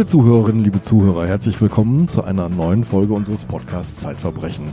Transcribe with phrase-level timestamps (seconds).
[0.00, 4.68] Liebe Zuhörerinnen, liebe Zuhörer, herzlich willkommen zu einer neuen Folge unseres Podcasts Zeitverbrechen.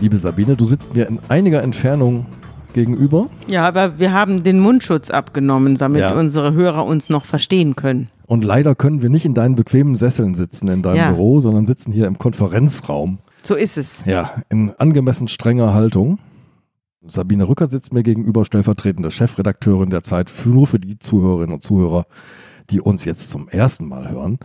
[0.00, 2.24] Liebe Sabine, du sitzt mir in einiger Entfernung
[2.72, 3.28] gegenüber.
[3.50, 6.14] Ja, aber wir haben den Mundschutz abgenommen, damit Ja.
[6.18, 8.08] unsere Hörer uns noch verstehen können.
[8.26, 11.10] Und leider können wir nicht in deinen bequemen Sesseln sitzen in deinem Ja.
[11.10, 13.18] Büro, sondern sitzen hier im Konferenzraum.
[13.42, 14.06] So ist es.
[14.06, 16.18] Ja, in angemessen strenger Haltung.
[17.06, 21.62] Sabine Rückert sitzt mir gegenüber, stellvertretende Chefredakteurin der Zeit, für- nur für die Zuhörerinnen und
[21.62, 22.06] Zuhörer,
[22.70, 24.38] die uns jetzt zum ersten Mal hören.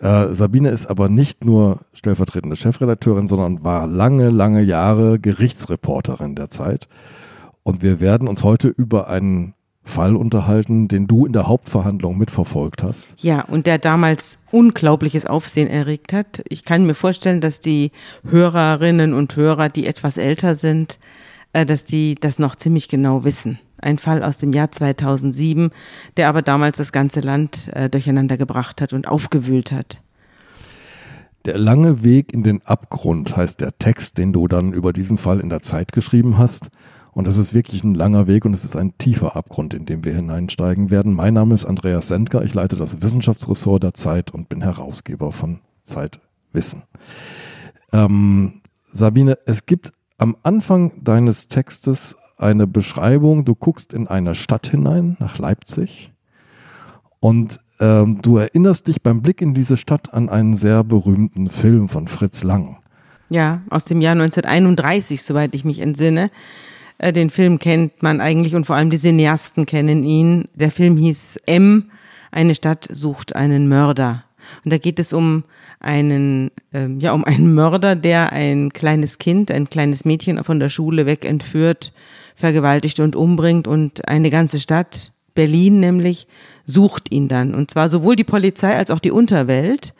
[0.00, 6.50] Äh, Sabine ist aber nicht nur stellvertretende Chefredakteurin, sondern war lange, lange Jahre Gerichtsreporterin der
[6.50, 6.88] Zeit.
[7.62, 12.82] Und wir werden uns heute über einen Fall unterhalten, den du in der Hauptverhandlung mitverfolgt
[12.82, 13.06] hast.
[13.18, 16.42] Ja, und der damals unglaubliches Aufsehen erregt hat.
[16.48, 17.92] Ich kann mir vorstellen, dass die
[18.28, 20.98] Hörerinnen und Hörer, die etwas älter sind,
[21.52, 23.60] äh, dass die das noch ziemlich genau wissen.
[23.78, 25.70] Ein Fall aus dem Jahr 2007,
[26.16, 30.00] der aber damals das ganze Land äh, durcheinander gebracht hat und aufgewühlt hat.
[31.44, 35.38] Der lange Weg in den Abgrund heißt der Text, den du dann über diesen Fall
[35.38, 36.70] in der Zeit geschrieben hast.
[37.12, 40.04] Und das ist wirklich ein langer Weg und es ist ein tiefer Abgrund, in den
[40.04, 41.14] wir hineinsteigen werden.
[41.14, 45.60] Mein Name ist Andreas Sendker, ich leite das Wissenschaftsressort der Zeit und bin Herausgeber von
[45.84, 46.82] Zeitwissen.
[47.92, 54.66] Ähm, Sabine, es gibt am Anfang deines Textes eine Beschreibung, du guckst in eine Stadt
[54.68, 56.12] hinein, nach Leipzig,
[57.20, 61.88] und ähm, du erinnerst dich beim Blick in diese Stadt an einen sehr berühmten Film
[61.88, 62.78] von Fritz Lang.
[63.28, 66.30] Ja, aus dem Jahr 1931, soweit ich mich entsinne.
[66.98, 70.44] Äh, Den Film kennt man eigentlich und vor allem die Cineasten kennen ihn.
[70.54, 71.90] Der Film hieß M,
[72.30, 74.24] eine Stadt sucht einen Mörder.
[74.64, 75.44] Und da geht es um
[75.80, 80.68] einen, ähm, ja, um einen Mörder, der ein kleines Kind, ein kleines Mädchen von der
[80.68, 81.92] Schule weg entführt,
[82.36, 86.28] vergewaltigt und umbringt und eine ganze Stadt, Berlin nämlich,
[86.64, 87.54] sucht ihn dann.
[87.54, 89.94] Und zwar sowohl die Polizei als auch die Unterwelt.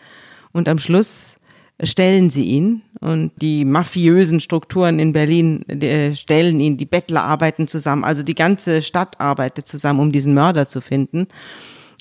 [0.52, 1.38] Und am Schluss
[1.82, 7.68] stellen sie ihn und die mafiösen Strukturen in Berlin äh, stellen ihn, die Bettler arbeiten
[7.68, 11.26] zusammen, also die ganze Stadt arbeitet zusammen, um diesen Mörder zu finden.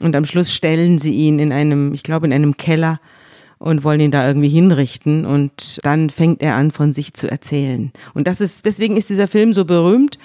[0.01, 3.00] Und am Schluss stellen sie ihn in einem, ich glaube, in einem Keller
[3.57, 7.91] und wollen ihn da irgendwie hinrichten und dann fängt er an, von sich zu erzählen.
[8.13, 10.17] Und das ist, deswegen ist dieser Film so berühmt,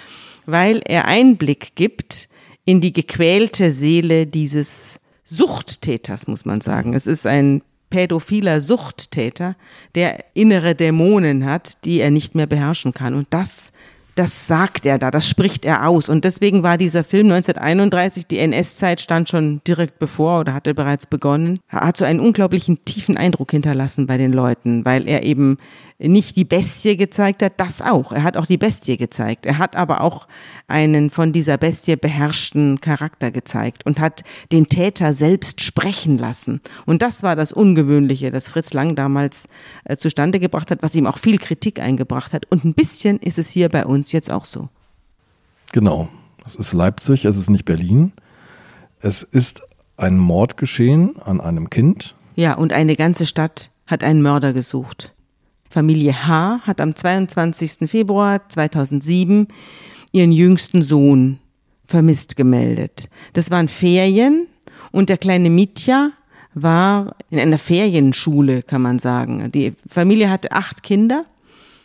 [0.47, 2.29] weil er Einblick gibt
[2.65, 6.95] in die gequälte Seele dieses Suchttäters, muss man sagen.
[6.95, 9.57] Es ist ein pädophiler Suchttäter,
[9.95, 13.15] der innere Dämonen hat, die er nicht mehr beherrschen kann.
[13.15, 13.73] Und das,
[14.21, 16.11] das sagt er da, das spricht er aus.
[16.11, 21.07] Und deswegen war dieser Film 1931, die NS-Zeit stand schon direkt bevor oder hatte bereits
[21.07, 25.57] begonnen, hat so einen unglaublichen tiefen Eindruck hinterlassen bei den Leuten, weil er eben
[26.09, 28.13] nicht die Bestie gezeigt hat, das auch.
[28.13, 29.45] Er hat auch die Bestie gezeigt.
[29.45, 30.27] Er hat aber auch
[30.67, 36.61] einen von dieser Bestie beherrschten Charakter gezeigt und hat den Täter selbst sprechen lassen.
[36.87, 39.47] Und das war das Ungewöhnliche, das Fritz Lang damals
[39.85, 42.47] äh, zustande gebracht hat, was ihm auch viel Kritik eingebracht hat.
[42.51, 44.69] Und ein bisschen ist es hier bei uns jetzt auch so.
[45.73, 46.09] Genau,
[46.47, 48.13] es ist Leipzig, es ist nicht Berlin.
[49.01, 49.63] Es ist
[49.97, 52.15] ein Mord geschehen an einem Kind.
[52.37, 55.13] Ja, und eine ganze Stadt hat einen Mörder gesucht.
[55.71, 56.63] Familie H.
[56.65, 57.89] hat am 22.
[57.89, 59.47] Februar 2007
[60.11, 61.39] ihren jüngsten Sohn
[61.87, 63.09] vermisst gemeldet.
[63.35, 64.49] Das waren Ferien
[64.91, 66.11] und der kleine Mitya
[66.55, 69.49] war in einer Ferienschule, kann man sagen.
[69.53, 71.25] Die Familie hatte acht Kinder.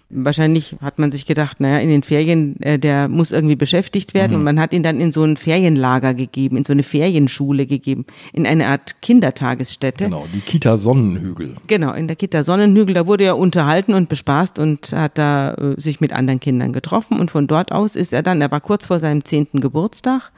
[0.10, 4.36] Wahrscheinlich hat man sich gedacht, naja, in den Ferien, äh, der muss irgendwie beschäftigt werden.
[4.36, 8.06] Und man hat ihn dann in so ein Ferienlager gegeben, in so eine Ferienschule gegeben,
[8.32, 10.06] in eine Art Kindertagesstätte.
[10.06, 11.56] Genau, die Kita Sonnenhügel.
[11.68, 15.82] Genau, in der Kita Sonnenhügel, da wurde er unterhalten und bespaßt und hat da äh,
[15.82, 17.20] sich mit anderen Kindern getroffen.
[17.20, 20.32] Und von dort aus ist er dann, er war kurz vor seinem zehnten Geburtstag,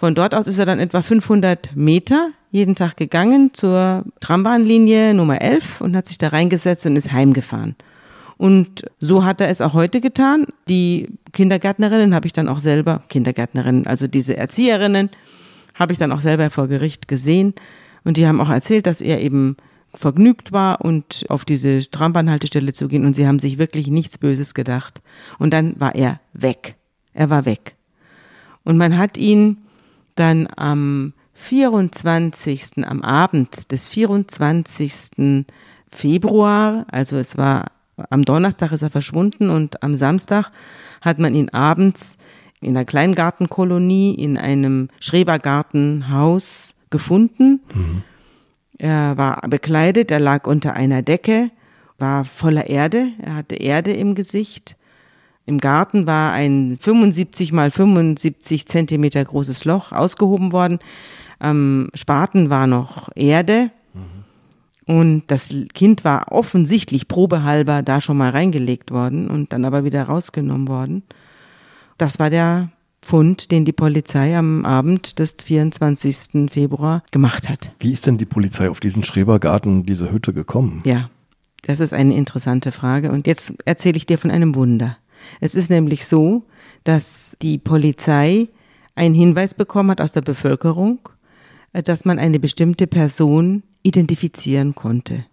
[0.00, 5.42] von dort aus ist er dann etwa 500 Meter jeden Tag gegangen zur Trambahnlinie Nummer
[5.42, 7.76] 11 und hat sich da reingesetzt und ist heimgefahren.
[8.40, 10.46] Und so hat er es auch heute getan.
[10.66, 15.10] Die Kindergärtnerinnen habe ich dann auch selber, Kindergärtnerinnen, also diese Erzieherinnen,
[15.74, 17.52] habe ich dann auch selber vor Gericht gesehen.
[18.02, 19.58] Und die haben auch erzählt, dass er eben
[19.92, 23.04] vergnügt war und auf diese Trambahnhaltestelle zu gehen.
[23.04, 25.02] Und sie haben sich wirklich nichts Böses gedacht.
[25.38, 26.76] Und dann war er weg.
[27.12, 27.76] Er war weg.
[28.64, 29.58] Und man hat ihn
[30.14, 32.86] dann am 24.
[32.86, 35.44] am Abend des 24.
[35.90, 37.66] Februar, also es war
[38.10, 40.50] am Donnerstag ist er verschwunden und am Samstag
[41.00, 42.16] hat man ihn abends
[42.60, 47.60] in einer Kleingartenkolonie in einem Schrebergartenhaus gefunden.
[48.78, 51.50] Er war bekleidet, er lag unter einer Decke,
[51.98, 54.76] war voller Erde, er hatte Erde im Gesicht.
[55.46, 60.78] Im Garten war ein 75 mal 75 Zentimeter großes Loch ausgehoben worden.
[61.38, 63.70] Am Spaten war noch Erde
[64.90, 70.02] Und das Kind war offensichtlich probehalber da schon mal reingelegt worden und dann aber wieder
[70.02, 71.04] rausgenommen worden.
[71.96, 72.70] Das war der
[73.00, 76.50] Fund, den die Polizei am Abend des 24.
[76.50, 77.72] Februar gemacht hat.
[77.78, 80.80] Wie ist denn die Polizei auf diesen Schrebergarten, diese Hütte gekommen?
[80.84, 81.08] Ja,
[81.62, 83.12] das ist eine interessante Frage.
[83.12, 84.98] Und jetzt erzähle ich dir von einem Wunder.
[85.38, 86.42] Es ist nämlich so,
[86.82, 88.48] dass die Polizei
[88.96, 90.98] einen Hinweis bekommen hat aus der Bevölkerung,
[91.72, 95.24] dass man eine bestimmte Person identifizieren konnte.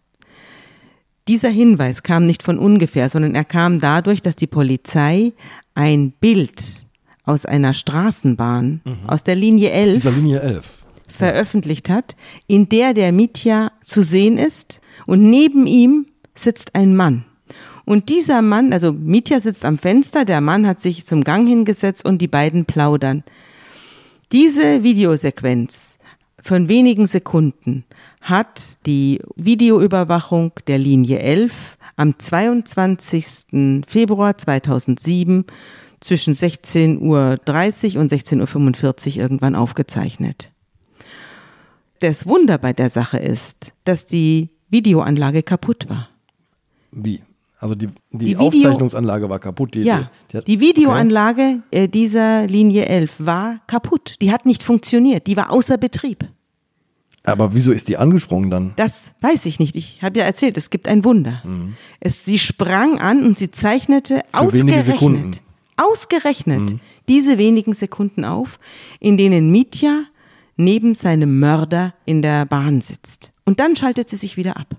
[1.28, 5.34] Dieser Hinweis kam nicht von ungefähr, sondern er kam dadurch, dass die Polizei
[5.76, 6.86] ein Bild
[7.24, 8.98] aus einer Straßenbahn, mhm.
[9.08, 12.16] aus der Linie 11, dieser Linie 11 veröffentlicht hat,
[12.48, 17.26] in der der Mitya zu sehen ist und neben ihm sitzt ein Mann.
[17.86, 22.06] Und dieser Mann, also Mitya sitzt am Fenster, der Mann hat sich zum Gang hingesetzt
[22.06, 23.24] und die beiden plaudern.
[24.32, 25.97] Diese Videosequenz
[26.48, 27.84] von wenigen Sekunden
[28.22, 33.84] hat die Videoüberwachung der Linie 11 am 22.
[33.86, 35.46] Februar 2007
[36.00, 37.00] zwischen 16.30
[37.96, 40.50] Uhr und 16.45 Uhr irgendwann aufgezeichnet.
[42.00, 46.10] Das Wunder bei der Sache ist, dass die Videoanlage kaputt war.
[46.92, 47.22] Wie?
[47.60, 49.74] Also die, die, die Aufzeichnungsanlage war kaputt.
[49.74, 51.84] Die, ja, die, die Videoanlage okay.
[51.84, 54.16] Äh, dieser Linie 11 war kaputt.
[54.22, 55.26] Die hat nicht funktioniert.
[55.26, 56.28] Die war außer Betrieb.
[57.28, 58.74] Aber wieso ist die angesprungen dann?
[58.78, 59.76] Das weiß ich nicht.
[59.76, 61.42] Ich habe ja erzählt, es gibt ein Wunder.
[61.44, 61.76] Mhm.
[62.00, 65.42] Es, sie sprang an und sie zeichnete Für ausgerechnet,
[65.76, 66.80] ausgerechnet mhm.
[67.10, 68.60] diese wenigen Sekunden auf,
[69.02, 70.06] in denen Mitya
[70.56, 73.34] neben seinem Mörder in der Bahn sitzt.
[73.44, 74.78] Und dann schaltet sie sich wieder ab.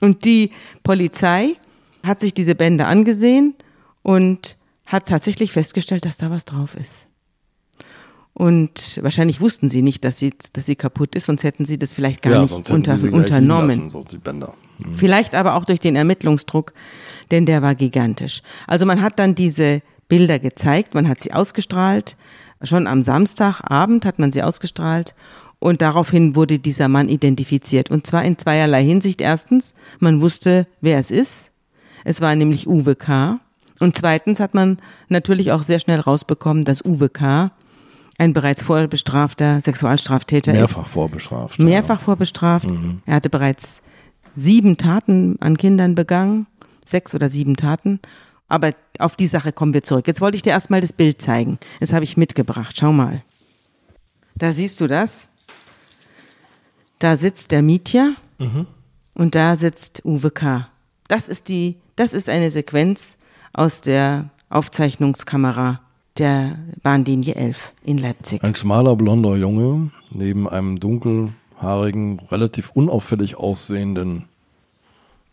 [0.00, 0.52] Und die
[0.82, 1.56] Polizei
[2.02, 3.54] hat sich diese Bänder angesehen
[4.02, 4.56] und
[4.86, 7.06] hat tatsächlich festgestellt, dass da was drauf ist.
[8.38, 11.94] Und wahrscheinlich wussten sie nicht, dass sie, dass sie kaputt ist, sonst hätten sie das
[11.94, 13.68] vielleicht gar ja, nicht unter, unternommen.
[13.68, 14.94] Lassen, so mhm.
[14.94, 16.74] Vielleicht aber auch durch den Ermittlungsdruck,
[17.30, 18.42] denn der war gigantisch.
[18.66, 22.18] Also man hat dann diese Bilder gezeigt, man hat sie ausgestrahlt.
[22.62, 25.14] Schon am Samstagabend hat man sie ausgestrahlt
[25.58, 27.90] und daraufhin wurde dieser Mann identifiziert.
[27.90, 29.22] Und zwar in zweierlei Hinsicht.
[29.22, 31.52] Erstens, man wusste, wer es ist.
[32.04, 33.40] Es war nämlich Uwe K.
[33.80, 34.76] Und zweitens hat man
[35.08, 37.52] natürlich auch sehr schnell rausbekommen, dass Uwe K.
[38.18, 40.76] ein bereits vorbestrafter Sexualstraftäter Mehrfach ist.
[40.76, 41.58] Mehrfach vorbestraft.
[41.58, 42.04] Mehrfach ja.
[42.04, 42.70] vorbestraft.
[42.70, 43.02] Mhm.
[43.06, 43.82] Er hatte bereits
[44.34, 46.46] sieben Taten an Kindern begangen.
[46.84, 48.00] Sechs oder sieben Taten.
[48.48, 50.06] Aber auf die Sache kommen wir zurück.
[50.06, 51.58] Jetzt wollte ich dir erstmal das Bild zeigen.
[51.80, 52.76] Das habe ich mitgebracht.
[52.78, 53.22] Schau mal.
[54.36, 55.30] Da siehst du das.
[56.98, 58.66] Da sitzt der Mietja mhm.
[59.14, 60.68] und da sitzt Uwe K.
[61.08, 63.18] Das ist die das ist eine Sequenz
[63.54, 65.80] aus der Aufzeichnungskamera
[66.18, 68.42] der Bahnlinie 11 in Leipzig.
[68.42, 74.24] Ein schmaler blonder Junge neben einem dunkelhaarigen, relativ unauffällig aussehenden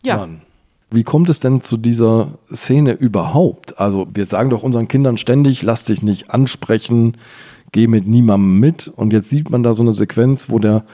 [0.02, 0.16] ja.
[0.16, 0.42] Mann.
[0.90, 3.80] Wie kommt es denn zu dieser Szene überhaupt?
[3.80, 7.16] Also wir sagen doch unseren Kindern ständig, lass dich nicht ansprechen,
[7.72, 8.88] geh mit niemandem mit.
[8.88, 10.84] Und jetzt sieht man da so eine Sequenz, wo der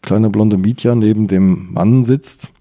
[0.00, 2.52] kleine blonde Mietja neben dem Mann sitzt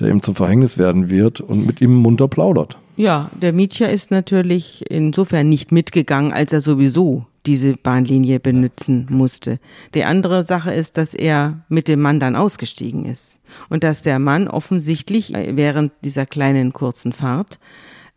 [0.00, 2.78] der ihm zum Verhängnis werden wird und mit ihm munter plaudert.
[3.00, 9.58] Ja, der Mietja ist natürlich insofern nicht mitgegangen, als er sowieso diese Bahnlinie benutzen musste.
[9.94, 13.40] Die andere Sache ist, dass er mit dem Mann dann ausgestiegen ist
[13.70, 17.58] und dass der Mann offensichtlich während dieser kleinen kurzen Fahrt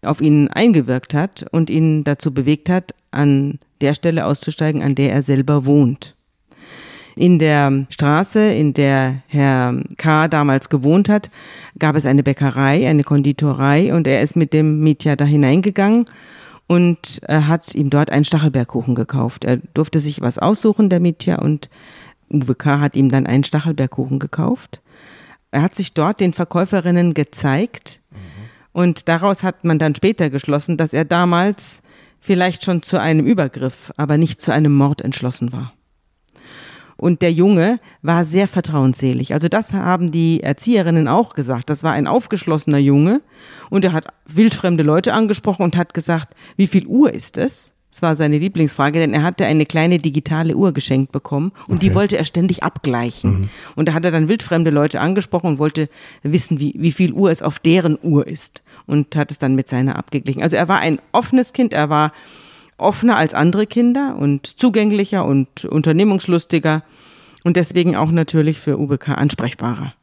[0.02, 5.14] auf ihn eingewirkt hat und ihn dazu bewegt hat, an der Stelle auszusteigen, an der
[5.14, 6.14] er selber wohnt.
[7.16, 10.28] In der Straße, in der Herr K.
[10.28, 11.30] damals gewohnt hat,
[11.78, 16.06] gab es eine Bäckerei, eine Konditorei und er ist mit dem Mietja da hineingegangen
[16.66, 19.46] und hat ihm dort einen Stachelbeerkuchen gekauft.
[19.46, 21.70] Er durfte sich was aussuchen, der Mietja, und
[22.32, 22.80] Uwe K.
[22.80, 24.82] hat ihm dann einen Stachelbeerkuchen gekauft.
[25.52, 28.18] Er hat sich dort den Verkäuferinnen gezeigt mhm.
[28.72, 31.84] und daraus hat man dann später geschlossen, dass er damals
[32.20, 35.74] vielleicht schon zu einem Übergriff, aber nicht zu einem Mord entschlossen war.
[37.04, 39.34] Und der Junge war sehr vertrauensselig.
[39.34, 41.70] Also das haben die Erzieherinnen auch gesagt.
[41.70, 43.20] Das war ein aufgeschlossener Junge
[43.70, 47.74] und er hat wildfremde Leute angesprochen und hat gesagt, wie viel Uhr ist es?
[47.92, 51.90] Das war seine Lieblingsfrage, denn er hatte eine kleine digitale Uhr geschenkt bekommen und okay.
[51.90, 53.32] die wollte er ständig abgleichen.
[53.42, 53.50] Mhm.
[53.76, 55.90] Und da hat er dann wildfremde Leute angesprochen und wollte
[56.22, 59.68] wissen, wie, wie viel Uhr es auf deren Uhr ist und hat es dann mit
[59.68, 60.42] seiner abgeglichen.
[60.42, 62.14] Also er war ein offenes Kind, er war
[62.78, 66.84] offener als andere Kinder und zugänglicher und unternehmungslustiger
[67.44, 69.94] und deswegen auch natürlich für UBK ansprechbarer.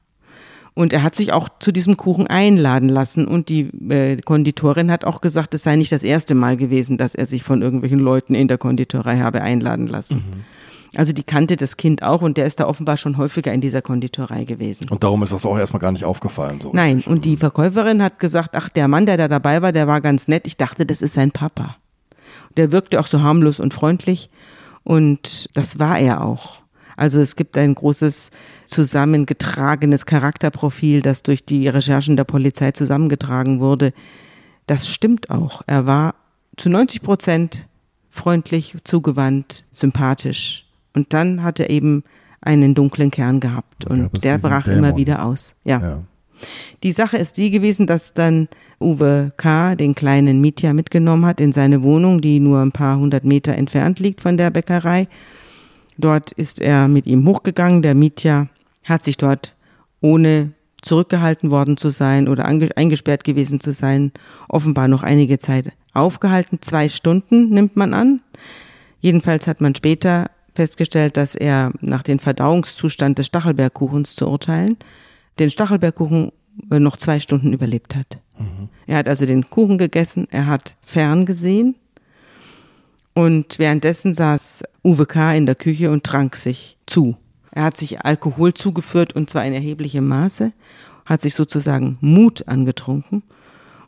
[0.74, 5.04] Und er hat sich auch zu diesem Kuchen einladen lassen und die äh, Konditorin hat
[5.04, 8.34] auch gesagt, es sei nicht das erste Mal gewesen, dass er sich von irgendwelchen Leuten
[8.34, 10.16] in der Konditorei habe einladen lassen.
[10.16, 10.44] Mhm.
[10.96, 13.82] Also die kannte das Kind auch und der ist da offenbar schon häufiger in dieser
[13.82, 14.88] Konditorei gewesen.
[14.88, 16.60] Und darum ist das auch erstmal gar nicht aufgefallen.
[16.60, 17.12] So Nein, richtig.
[17.12, 20.26] und die Verkäuferin hat gesagt, ach, der Mann, der da dabei war, der war ganz
[20.26, 20.46] nett.
[20.46, 21.76] Ich dachte, das ist sein Papa.
[22.56, 24.30] Der wirkte auch so harmlos und freundlich
[24.82, 26.58] und das war er auch.
[26.96, 28.30] Also es gibt ein großes
[28.66, 33.92] zusammengetragenes Charakterprofil, das durch die Recherchen der Polizei zusammengetragen wurde.
[34.66, 35.62] Das stimmt auch.
[35.66, 36.14] Er war
[36.56, 37.66] zu 90 Prozent
[38.10, 40.66] freundlich, zugewandt, sympathisch.
[40.92, 42.04] Und dann hat er eben
[42.42, 44.78] einen dunklen Kern gehabt und der brach Dämon.
[44.78, 45.54] immer wieder aus.
[45.64, 45.80] Ja.
[45.80, 46.02] ja.
[46.82, 48.48] Die Sache ist die gewesen, dass dann
[48.80, 49.74] Uwe K.
[49.76, 54.00] den kleinen Mietja mitgenommen hat in seine Wohnung, die nur ein paar hundert Meter entfernt
[54.00, 55.06] liegt von der Bäckerei.
[55.98, 57.82] Dort ist er mit ihm hochgegangen.
[57.82, 58.48] Der Mietja
[58.84, 59.54] hat sich dort
[60.00, 64.12] ohne zurückgehalten worden zu sein oder eingesperrt gewesen zu sein,
[64.48, 66.58] offenbar noch einige Zeit aufgehalten.
[66.62, 68.20] Zwei Stunden nimmt man an.
[69.00, 74.76] Jedenfalls hat man später festgestellt, dass er nach dem Verdauungszustand des Stachelbergkuchens zu urteilen,
[75.38, 76.32] den Stachelbergkuchen
[76.70, 78.18] äh, noch zwei Stunden überlebt hat.
[78.86, 81.74] Er hat also den Kuchen gegessen, er hat fern gesehen
[83.14, 85.34] und währenddessen saß Uwe K.
[85.34, 87.16] in der Küche und trank sich zu.
[87.52, 90.52] Er hat sich Alkohol zugeführt und zwar in erheblichem Maße,
[91.04, 93.22] hat sich sozusagen Mut angetrunken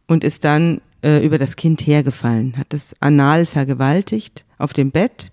[0.06, 5.32] und ist dann äh, über das Kind hergefallen, hat es anal vergewaltigt auf dem Bett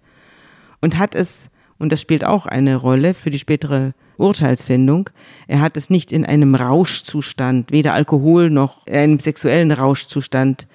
[0.81, 1.49] und hat es,
[1.79, 5.09] und das spielt auch eine Rolle für die spätere Urteilsfindung,
[5.47, 10.67] er hat es nicht in einem Rauschzustand, weder Alkohol noch in einem sexuellen Rauschzustand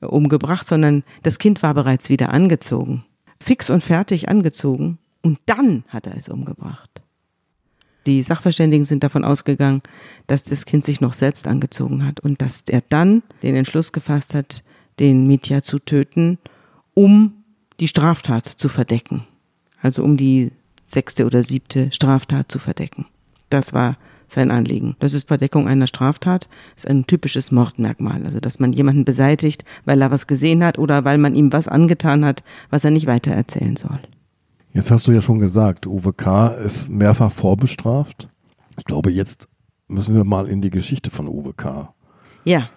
[0.00, 3.04] äh, umgebracht, sondern das Kind war bereits wieder angezogen,
[3.38, 7.02] fix und fertig angezogen und dann hat er es umgebracht.
[8.06, 9.82] Die Sachverständigen sind davon ausgegangen,
[10.28, 14.34] dass das Kind sich noch selbst angezogen hat und dass er dann den Entschluss gefasst
[14.34, 14.62] hat,
[15.00, 16.38] den Mitya zu töten,
[16.94, 17.44] um
[17.80, 19.26] die Straftat zu verdecken.
[19.86, 20.50] Also um die
[20.82, 23.06] sechste oder siebte Straftat zu verdecken.
[23.50, 24.96] Das war sein Anliegen.
[24.98, 28.24] Das ist Verdeckung einer Straftat, das ist ein typisches Mordmerkmal.
[28.24, 31.68] Also, dass man jemanden beseitigt, weil er was gesehen hat oder weil man ihm was
[31.68, 34.00] angetan hat, was er nicht weitererzählen soll.
[34.72, 36.48] Jetzt hast du ja schon gesagt, Uwe K.
[36.48, 38.28] ist mehrfach vorbestraft.
[38.76, 39.46] Ich glaube, jetzt
[39.86, 41.94] müssen wir mal in die Geschichte von Uwe K.
[42.42, 42.70] Ja.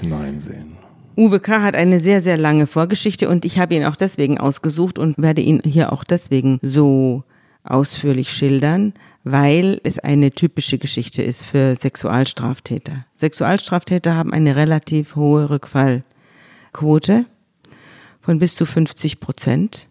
[0.00, 0.78] hineinsehen.
[1.16, 1.62] Uwe K.
[1.62, 5.40] hat eine sehr, sehr lange Vorgeschichte und ich habe ihn auch deswegen ausgesucht und werde
[5.40, 7.24] ihn hier auch deswegen so
[7.64, 8.92] ausführlich schildern,
[9.24, 13.06] weil es eine typische Geschichte ist für Sexualstraftäter.
[13.16, 17.24] Sexualstraftäter haben eine relativ hohe Rückfallquote
[18.20, 19.88] von bis zu 50 Prozent.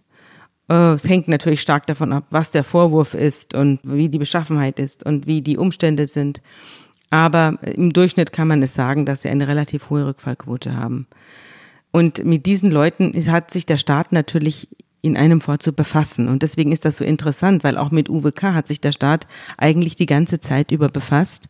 [0.70, 4.78] Äh, es hängt natürlich stark davon ab, was der Vorwurf ist und wie die Beschaffenheit
[4.78, 6.42] ist und wie die Umstände sind.
[7.10, 11.08] Aber im Durchschnitt kann man es sagen, dass sie eine relativ hohe Rückfallquote haben.
[11.92, 14.68] Und mit diesen Leuten hat sich der Staat natürlich
[15.02, 16.28] in einem Fort zu befassen.
[16.28, 18.54] Und deswegen ist das so interessant, weil auch mit Uwe K.
[18.54, 21.48] hat sich der Staat eigentlich die ganze Zeit über befasst.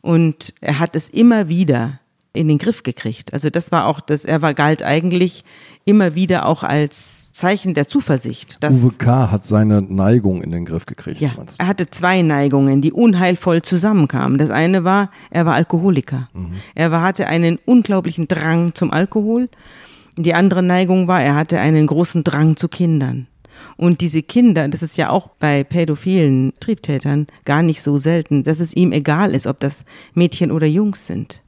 [0.00, 1.98] Und er hat es immer wieder
[2.34, 3.32] in den Griff gekriegt.
[3.32, 5.44] Also das war auch, das, er war galt eigentlich
[5.86, 8.58] immer wieder auch als Zeichen der Zuversicht.
[8.62, 9.30] Uwe K.
[9.30, 11.20] hat seine Neigung in den Griff gekriegt.
[11.20, 14.38] Ja, er hatte zwei Neigungen, die unheilvoll zusammenkamen.
[14.38, 16.28] Das eine war, er war Alkoholiker.
[16.32, 16.54] Mhm.
[16.74, 19.48] Er war, hatte einen unglaublichen Drang zum Alkohol.
[20.16, 23.26] Die andere Neigung war, er hatte einen großen Drang zu Kindern.
[23.76, 28.60] Und diese Kinder, das ist ja auch bei pädophilen Triebtätern gar nicht so selten, dass
[28.60, 31.42] es ihm egal ist, ob das Mädchen oder Jungs sind.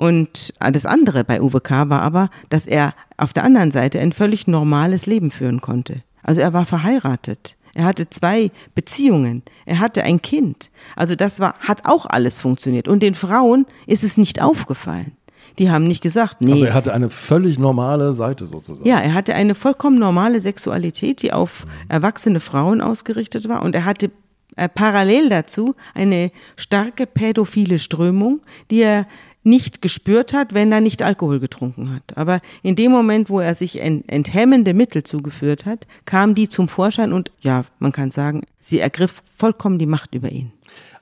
[0.00, 1.90] Und das andere bei Uwe K.
[1.90, 6.02] war aber, dass er auf der anderen Seite ein völlig normales Leben führen konnte.
[6.22, 7.58] Also er war verheiratet.
[7.74, 9.42] Er hatte zwei Beziehungen.
[9.66, 10.70] Er hatte ein Kind.
[10.96, 12.88] Also das war, hat auch alles funktioniert.
[12.88, 15.12] Und den Frauen ist es nicht aufgefallen.
[15.58, 16.52] Die haben nicht gesagt, nee.
[16.52, 18.88] Also er hatte eine völlig normale Seite sozusagen.
[18.88, 23.60] Ja, er hatte eine vollkommen normale Sexualität, die auf erwachsene Frauen ausgerichtet war.
[23.60, 24.10] Und er hatte
[24.56, 28.40] äh, parallel dazu eine starke pädophile Strömung,
[28.70, 29.06] die er
[29.42, 32.16] nicht gespürt hat, wenn er nicht Alkohol getrunken hat.
[32.16, 37.12] Aber in dem Moment, wo er sich enthemmende Mittel zugeführt hat, kam die zum Vorschein
[37.12, 40.52] und ja, man kann sagen, sie ergriff vollkommen die Macht über ihn.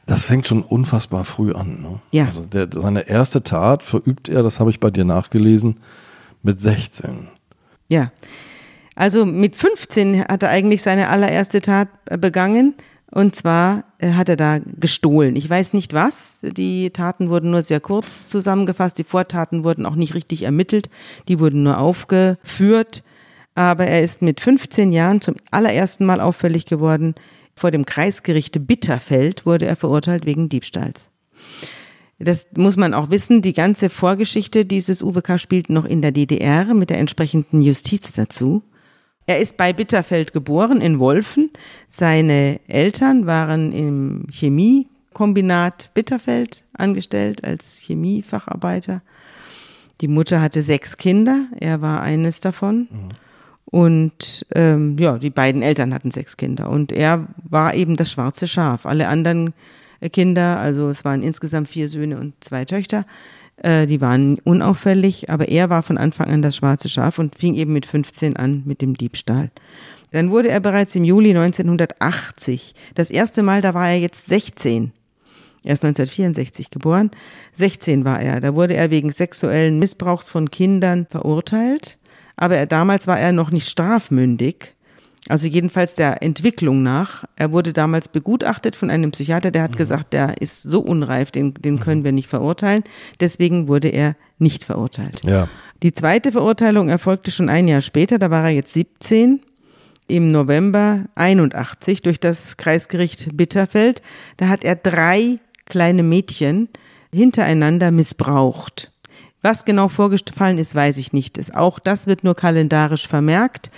[0.06, 1.82] Das fängt schon unfassbar früh an.
[1.82, 2.00] Ne?
[2.12, 2.24] Ja.
[2.24, 5.76] Also der, seine erste Tat verübt er, das habe ich bei dir nachgelesen,
[6.42, 7.28] mit 16.
[7.90, 8.10] Ja.
[8.94, 11.88] Also mit 15 hat er eigentlich seine allererste Tat
[12.20, 12.74] begangen.
[13.10, 15.36] Und zwar äh, hat er da gestohlen.
[15.36, 16.40] Ich weiß nicht was.
[16.42, 18.98] Die Taten wurden nur sehr kurz zusammengefasst.
[18.98, 20.90] Die Vortaten wurden auch nicht richtig ermittelt.
[21.28, 23.02] Die wurden nur aufgeführt.
[23.54, 27.14] Aber er ist mit 15 Jahren zum allerersten Mal auffällig geworden.
[27.56, 31.10] Vor dem Kreisgericht Bitterfeld wurde er verurteilt wegen Diebstahls.
[32.18, 33.42] Das muss man auch wissen.
[33.42, 38.62] Die ganze Vorgeschichte dieses UWK spielt noch in der DDR mit der entsprechenden Justiz dazu.
[39.28, 41.50] Er ist bei Bitterfeld geboren in Wolfen.
[41.86, 49.02] Seine Eltern waren im Chemiekombinat Bitterfeld angestellt als Chemiefacharbeiter.
[50.00, 52.88] Die Mutter hatte sechs Kinder, er war eines davon.
[52.90, 53.08] Mhm.
[53.66, 56.70] Und ähm, ja, die beiden Eltern hatten sechs Kinder.
[56.70, 58.86] Und er war eben das schwarze Schaf.
[58.86, 59.52] Alle anderen
[60.10, 63.04] Kinder, also es waren insgesamt vier Söhne und zwei Töchter,
[63.62, 67.54] äh, die waren unauffällig, aber er war von Anfang an das schwarze Schaf und fing
[67.54, 69.50] eben mit 15 an mit dem Diebstahl.
[70.10, 74.92] Dann wurde er bereits im Juli 1980, das erste Mal, da war er jetzt 16.
[75.64, 77.10] Er ist 1964 geboren.
[77.52, 78.40] 16 war er.
[78.40, 81.98] Da wurde er wegen sexuellen Missbrauchs von Kindern verurteilt.
[82.36, 84.74] Aber er, damals war er noch nicht strafmündig.
[85.28, 87.24] Also jedenfalls der Entwicklung nach.
[87.36, 89.76] Er wurde damals begutachtet von einem Psychiater, der hat mhm.
[89.76, 91.80] gesagt, der ist so unreif, den, den mhm.
[91.80, 92.82] können wir nicht verurteilen.
[93.20, 95.24] Deswegen wurde er nicht verurteilt.
[95.24, 95.48] Ja.
[95.82, 99.40] Die zweite Verurteilung erfolgte schon ein Jahr später, da war er jetzt 17
[100.08, 104.02] im November 81 durch das Kreisgericht Bitterfeld.
[104.38, 106.68] Da hat er drei kleine Mädchen
[107.12, 108.90] hintereinander missbraucht.
[109.42, 111.54] Was genau vorgefallen ist, weiß ich nicht.
[111.54, 113.70] Auch das wird nur kalendarisch vermerkt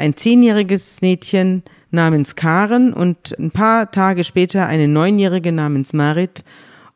[0.00, 6.44] ein zehnjähriges Mädchen namens Karen und ein paar Tage später eine neunjährige namens Marit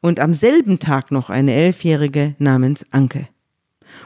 [0.00, 3.28] und am selben Tag noch eine elfjährige namens Anke.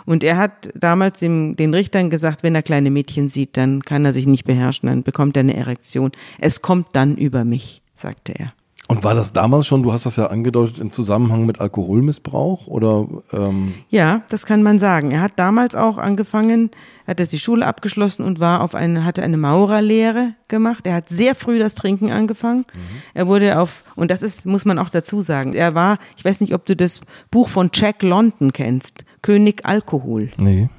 [0.05, 4.05] Und er hat damals dem, den Richtern gesagt, wenn er kleine Mädchen sieht, dann kann
[4.05, 6.13] er sich nicht beherrschen, dann bekommt er eine Erektion.
[6.39, 8.49] Es kommt dann über mich, sagte er.
[8.91, 13.07] Und war das damals schon, du hast das ja angedeutet, im Zusammenhang mit Alkoholmissbrauch oder?
[13.35, 15.11] Ähm ja, das kann man sagen.
[15.11, 16.71] Er hat damals auch angefangen,
[17.05, 20.87] er hat die Schule abgeschlossen und war auf eine, hatte eine Maurerlehre gemacht.
[20.87, 22.65] Er hat sehr früh das Trinken angefangen.
[22.73, 23.03] Mhm.
[23.13, 26.41] Er wurde auf, und das ist, muss man auch dazu sagen, er war, ich weiß
[26.41, 30.31] nicht, ob du das Buch von Jack London kennst, König Alkohol.
[30.39, 30.71] Nee.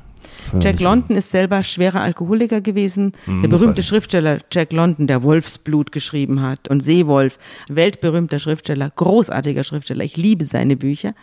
[0.62, 3.14] Jack London ist selber schwerer Alkoholiker gewesen.
[3.26, 9.64] Mm, der berühmte Schriftsteller Jack London, der Wolfsblut geschrieben hat und Seewolf, weltberühmter Schriftsteller, großartiger
[9.64, 10.04] Schriftsteller.
[10.04, 11.14] Ich liebe seine Bücher.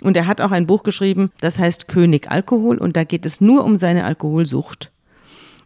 [0.00, 3.40] Und er hat auch ein Buch geschrieben, das heißt König Alkohol und da geht es
[3.40, 4.92] nur um seine Alkoholsucht.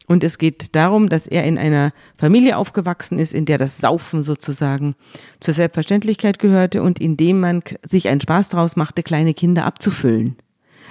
[0.07, 4.23] Und es geht darum, dass er in einer Familie aufgewachsen ist, in der das Saufen
[4.23, 4.95] sozusagen
[5.41, 10.37] zur Selbstverständlichkeit gehörte und in dem man sich einen Spaß daraus machte, kleine Kinder abzufüllen.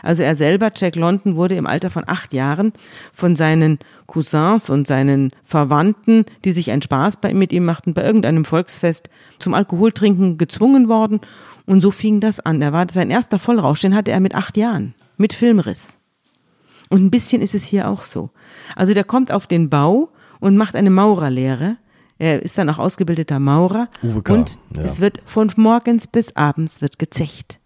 [0.05, 2.73] Also er selber, Jack London, wurde im Alter von acht Jahren
[3.11, 8.03] von seinen Cousins und seinen Verwandten, die sich einen Spaß bei, mit ihm machten, bei
[8.03, 11.21] irgendeinem Volksfest zum Alkoholtrinken gezwungen worden.
[11.65, 12.61] Und so fing das an.
[12.61, 15.97] Er war sein erster Vollrausch, den hatte er mit acht Jahren, mit Filmriss.
[16.91, 18.29] Und ein bisschen ist es hier auch so.
[18.75, 21.77] Also der kommt auf den Bau und macht eine Maurerlehre.
[22.19, 23.89] Er ist dann auch ausgebildeter Maurer.
[24.03, 24.33] Uwe K.
[24.33, 24.83] Und ja.
[24.83, 27.59] es wird von morgens bis abends wird gezecht.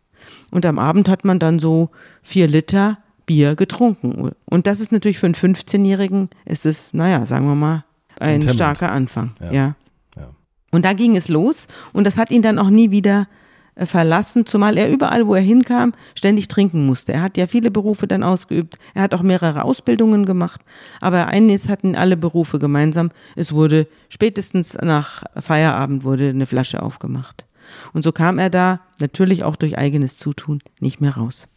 [0.51, 1.89] Und am Abend hat man dann so
[2.21, 2.97] vier Liter
[3.29, 4.31] Bier getrunken.
[4.45, 7.85] Und das ist natürlich für einen 15-Jährigen, ist es, naja, sagen wir mal,
[8.19, 8.55] ein Temperament.
[8.55, 9.31] starker Anfang.
[9.39, 9.51] Ja.
[9.51, 9.75] ja.
[10.17, 10.29] ja.
[10.71, 13.27] Und da ging es los und das hat ihn dann auch nie wieder
[13.75, 17.13] äh, verlassen, zumal er überall, wo er hinkam, ständig trinken musste.
[17.13, 18.79] Er hat ja viele Berufe dann ausgeübt.
[18.95, 20.61] Er hat auch mehrere Ausbildungen gemacht.
[20.99, 23.11] Aber eines hatten alle Berufe gemeinsam.
[23.35, 27.45] Es wurde spätestens nach Feierabend wurde eine Flasche aufgemacht.
[27.93, 31.47] Und so kam er da natürlich auch durch eigenes Zutun nicht mehr raus.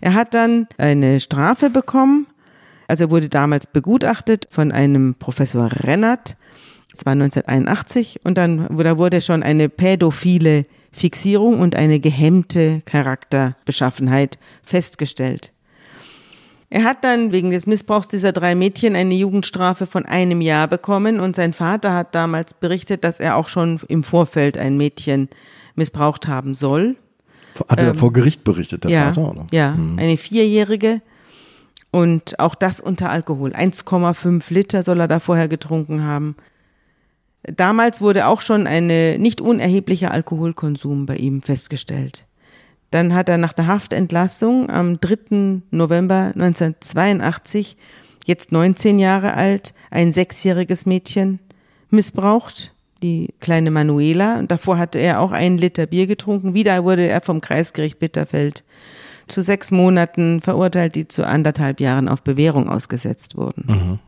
[0.00, 2.26] Er hat dann eine Strafe bekommen.
[2.88, 6.36] Also er wurde damals begutachtet von einem Professor Rennert.
[6.90, 14.38] Das war 1981 und dann da wurde schon eine pädophile Fixierung und eine gehemmte Charakterbeschaffenheit
[14.64, 15.52] festgestellt.
[16.72, 21.18] Er hat dann wegen des Missbrauchs dieser drei Mädchen eine Jugendstrafe von einem Jahr bekommen
[21.18, 25.28] und sein Vater hat damals berichtet, dass er auch schon im Vorfeld ein Mädchen
[25.74, 26.94] missbraucht haben soll.
[27.68, 29.30] Hat er ähm, vor Gericht berichtet, der ja, Vater?
[29.32, 29.46] Oder?
[29.50, 29.98] Ja, mhm.
[29.98, 31.02] eine Vierjährige
[31.90, 33.52] und auch das unter Alkohol.
[33.52, 36.36] 1,5 Liter soll er da vorher getrunken haben.
[37.42, 38.86] Damals wurde auch schon ein
[39.20, 42.26] nicht unerheblicher Alkoholkonsum bei ihm festgestellt.
[42.90, 45.62] Dann hat er nach der Haftentlassung am 3.
[45.70, 47.76] November 1982,
[48.26, 51.38] jetzt 19 Jahre alt, ein sechsjähriges Mädchen
[51.90, 54.38] missbraucht, die kleine Manuela.
[54.38, 56.54] Und davor hatte er auch einen Liter Bier getrunken.
[56.54, 58.64] Wieder wurde er vom Kreisgericht Bitterfeld
[59.28, 63.64] zu sechs Monaten verurteilt, die zu anderthalb Jahren auf Bewährung ausgesetzt wurden.
[63.68, 63.98] Mhm.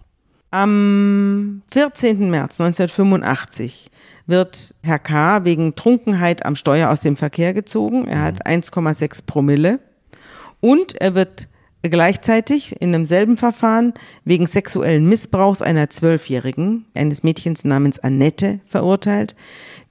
[0.51, 2.29] Am 14.
[2.29, 3.91] März 1985
[4.27, 5.45] wird Herr K.
[5.45, 8.07] wegen Trunkenheit am Steuer aus dem Verkehr gezogen.
[8.07, 9.81] Er hat 1,6 Promille.
[10.61, 11.49] Und er wird
[11.83, 19.35] gleichzeitig in demselben Verfahren wegen sexuellen Missbrauchs einer Zwölfjährigen, eines Mädchens namens Annette, verurteilt,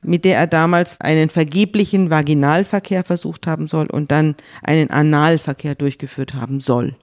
[0.02, 6.34] mit der er damals einen vergeblichen Vaginalverkehr versucht haben soll und dann einen Analverkehr durchgeführt
[6.34, 6.96] haben soll.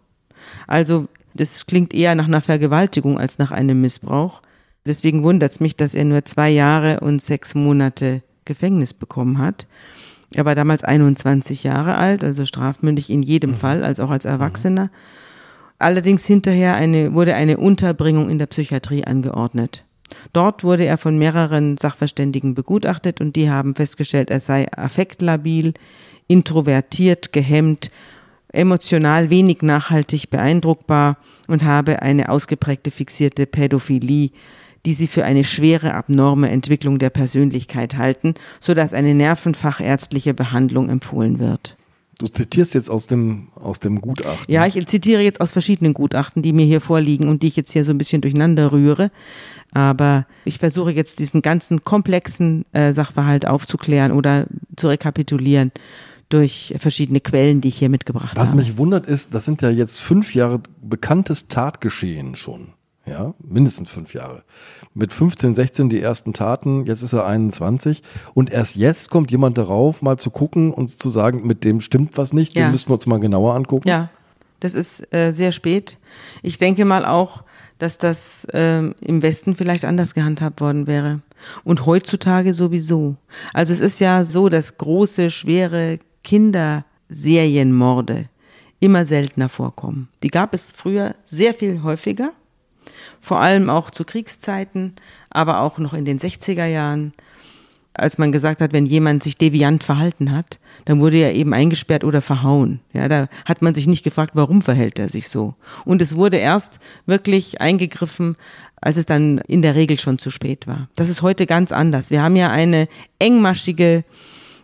[0.66, 4.42] Also Das klingt eher nach einer Vergewaltigung als nach einem Missbrauch.
[4.88, 9.66] Deswegen wundert es mich, dass er nur zwei Jahre und sechs Monate Gefängnis bekommen hat.
[10.34, 13.54] Er war damals 21 Jahre alt, also strafmündig in jedem mhm.
[13.54, 14.90] Fall, als auch als Erwachsener.
[15.78, 19.84] Allerdings hinterher eine, wurde eine Unterbringung in der Psychiatrie angeordnet.
[20.32, 25.74] Dort wurde er von mehreren Sachverständigen begutachtet und die haben festgestellt, er sei affektlabil,
[26.26, 27.90] introvertiert, gehemmt,
[28.52, 34.30] emotional wenig nachhaltig beeindruckbar und habe eine ausgeprägte fixierte Pädophilie,
[34.86, 41.38] die sie für eine schwere abnorme Entwicklung der Persönlichkeit halten, sodass eine nervenfachärztliche Behandlung empfohlen
[41.38, 41.76] wird.
[42.18, 44.52] Du zitierst jetzt aus dem, aus dem Gutachten.
[44.52, 47.72] Ja, ich zitiere jetzt aus verschiedenen Gutachten, die mir hier vorliegen und die ich jetzt
[47.72, 49.12] hier so ein bisschen durcheinander rühre.
[49.72, 55.70] Aber ich versuche jetzt diesen ganzen komplexen äh, Sachverhalt aufzuklären oder zu rekapitulieren
[56.28, 58.58] durch verschiedene Quellen, die ich hier mitgebracht Was habe.
[58.58, 62.72] Was mich wundert ist, das sind ja jetzt fünf Jahre bekanntes Tatgeschehen schon.
[63.08, 64.42] Ja, mindestens fünf Jahre
[64.98, 68.02] mit 15, 16 die ersten Taten, jetzt ist er 21
[68.34, 72.18] und erst jetzt kommt jemand darauf, mal zu gucken und zu sagen, mit dem stimmt
[72.18, 72.64] was nicht, ja.
[72.64, 73.88] den müssen wir uns mal genauer angucken.
[73.88, 74.10] Ja,
[74.60, 75.98] das ist äh, sehr spät.
[76.42, 77.44] Ich denke mal auch,
[77.78, 81.20] dass das äh, im Westen vielleicht anders gehandhabt worden wäre.
[81.62, 83.14] Und heutzutage sowieso.
[83.54, 88.28] Also es ist ja so, dass große, schwere Kinderserienmorde
[88.80, 90.08] immer seltener vorkommen.
[90.24, 92.32] Die gab es früher sehr viel häufiger
[93.20, 94.94] vor allem auch zu Kriegszeiten,
[95.30, 97.12] aber auch noch in den 60er Jahren,
[97.94, 102.04] als man gesagt hat, wenn jemand sich deviant verhalten hat, dann wurde er eben eingesperrt
[102.04, 102.80] oder verhauen.
[102.92, 105.54] Ja, da hat man sich nicht gefragt, warum verhält er sich so.
[105.84, 108.36] Und es wurde erst wirklich eingegriffen,
[108.80, 110.88] als es dann in der Regel schon zu spät war.
[110.94, 112.10] Das ist heute ganz anders.
[112.10, 114.04] Wir haben ja eine engmaschige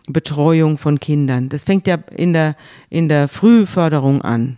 [0.07, 1.49] Betreuung von Kindern.
[1.49, 2.55] Das fängt ja in der,
[2.89, 4.57] in der Frühförderung an.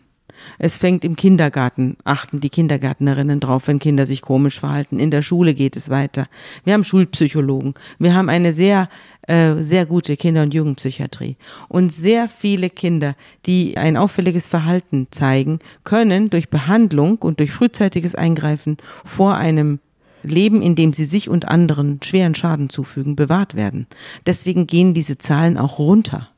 [0.59, 4.99] Es fängt im Kindergarten, achten die Kindergärtnerinnen drauf, wenn Kinder sich komisch verhalten.
[4.99, 6.27] In der Schule geht es weiter.
[6.63, 7.73] Wir haben Schulpsychologen.
[7.99, 8.89] Wir haben eine sehr,
[9.23, 11.37] äh, sehr gute Kinder- und Jugendpsychiatrie.
[11.67, 18.15] Und sehr viele Kinder, die ein auffälliges Verhalten zeigen, können durch Behandlung und durch frühzeitiges
[18.15, 19.79] Eingreifen vor einem
[20.23, 23.87] Leben, in dem sie sich und anderen schweren Schaden zufügen, bewahrt werden.
[24.25, 26.29] Deswegen gehen diese Zahlen auch runter.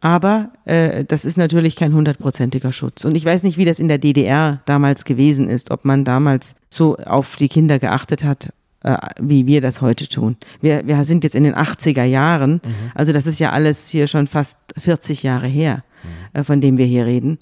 [0.00, 3.04] Aber äh, das ist natürlich kein hundertprozentiger Schutz.
[3.04, 6.54] Und ich weiß nicht, wie das in der DDR damals gewesen ist, ob man damals
[6.70, 10.36] so auf die Kinder geachtet hat, äh, wie wir das heute tun.
[10.60, 12.92] Wir, wir sind jetzt in den 80er Jahren, mhm.
[12.94, 16.40] also das ist ja alles hier schon fast 40 Jahre her, mhm.
[16.40, 17.38] äh, von dem wir hier reden.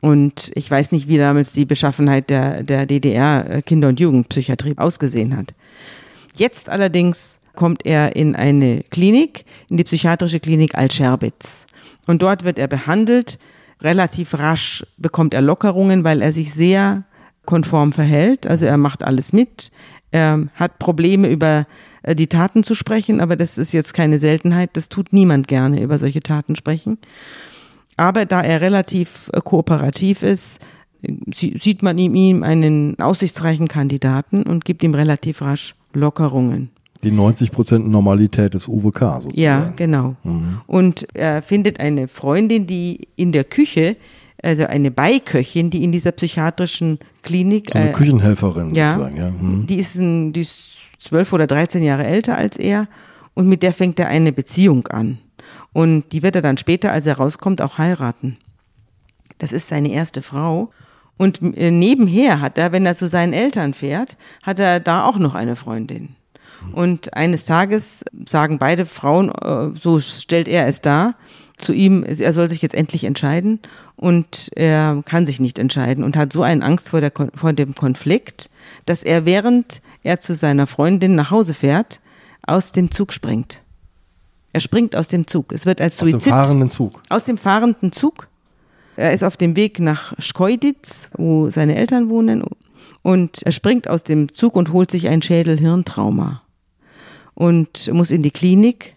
[0.00, 4.78] Und ich weiß nicht, wie damals die Beschaffenheit der, der DDR äh, Kinder- und Jugendpsychiatrie
[4.78, 5.54] ausgesehen hat.
[6.34, 11.66] Jetzt allerdings kommt er in eine Klinik, in die psychiatrische Klinik Al-Scherbitz.
[12.06, 13.38] Und dort wird er behandelt.
[13.80, 17.04] Relativ rasch bekommt er Lockerungen, weil er sich sehr
[17.46, 18.46] konform verhält.
[18.46, 19.70] Also er macht alles mit.
[20.10, 21.66] Er hat Probleme über
[22.02, 24.70] äh, die Taten zu sprechen, aber das ist jetzt keine Seltenheit.
[24.74, 26.98] Das tut niemand gerne, über solche Taten sprechen.
[27.96, 30.60] Aber da er relativ äh, kooperativ ist,
[31.32, 36.70] sieht man ihm einen aussichtsreichen Kandidaten und gibt ihm relativ rasch Lockerungen.
[37.02, 39.40] Die 90 Prozent Normalität des UWK sozusagen.
[39.40, 40.16] Ja, genau.
[40.22, 40.60] Mhm.
[40.66, 43.96] Und er findet eine Freundin, die in der Küche,
[44.42, 47.70] also eine Beiköchin, die in dieser psychiatrischen Klinik.
[47.70, 49.30] So eine äh, Küchenhelferin ja, sozusagen, ja.
[49.30, 49.66] Mhm.
[49.66, 52.86] Die ist, ein, die ist zwölf oder dreizehn Jahre älter als er
[53.34, 55.18] und mit der fängt er eine Beziehung an.
[55.72, 58.36] Und die wird er dann später, als er rauskommt, auch heiraten.
[59.38, 60.70] Das ist seine erste Frau.
[61.16, 65.18] Und äh, nebenher hat er, wenn er zu seinen Eltern fährt, hat er da auch
[65.18, 66.16] noch eine Freundin.
[66.72, 71.14] Und eines Tages sagen beide Frauen, äh, so stellt er es dar,
[71.56, 73.60] zu ihm, er soll sich jetzt endlich entscheiden
[73.96, 77.74] und er kann sich nicht entscheiden und hat so eine Angst vor, der, vor dem
[77.74, 78.48] Konflikt,
[78.86, 82.00] dass er während er zu seiner Freundin nach Hause fährt,
[82.46, 83.60] aus dem Zug springt.
[84.52, 85.52] Er springt aus dem Zug.
[85.52, 86.14] Es wird als Suizid.
[86.14, 87.02] Aus dem fahrenden Zug.
[87.10, 88.28] Aus dem fahrenden Zug.
[88.96, 92.42] Er ist auf dem Weg nach Schkeuditz, wo seine Eltern wohnen,
[93.02, 96.42] und er springt aus dem Zug und holt sich ein Schädel-Hirntrauma
[97.40, 98.94] und muss in die Klinik.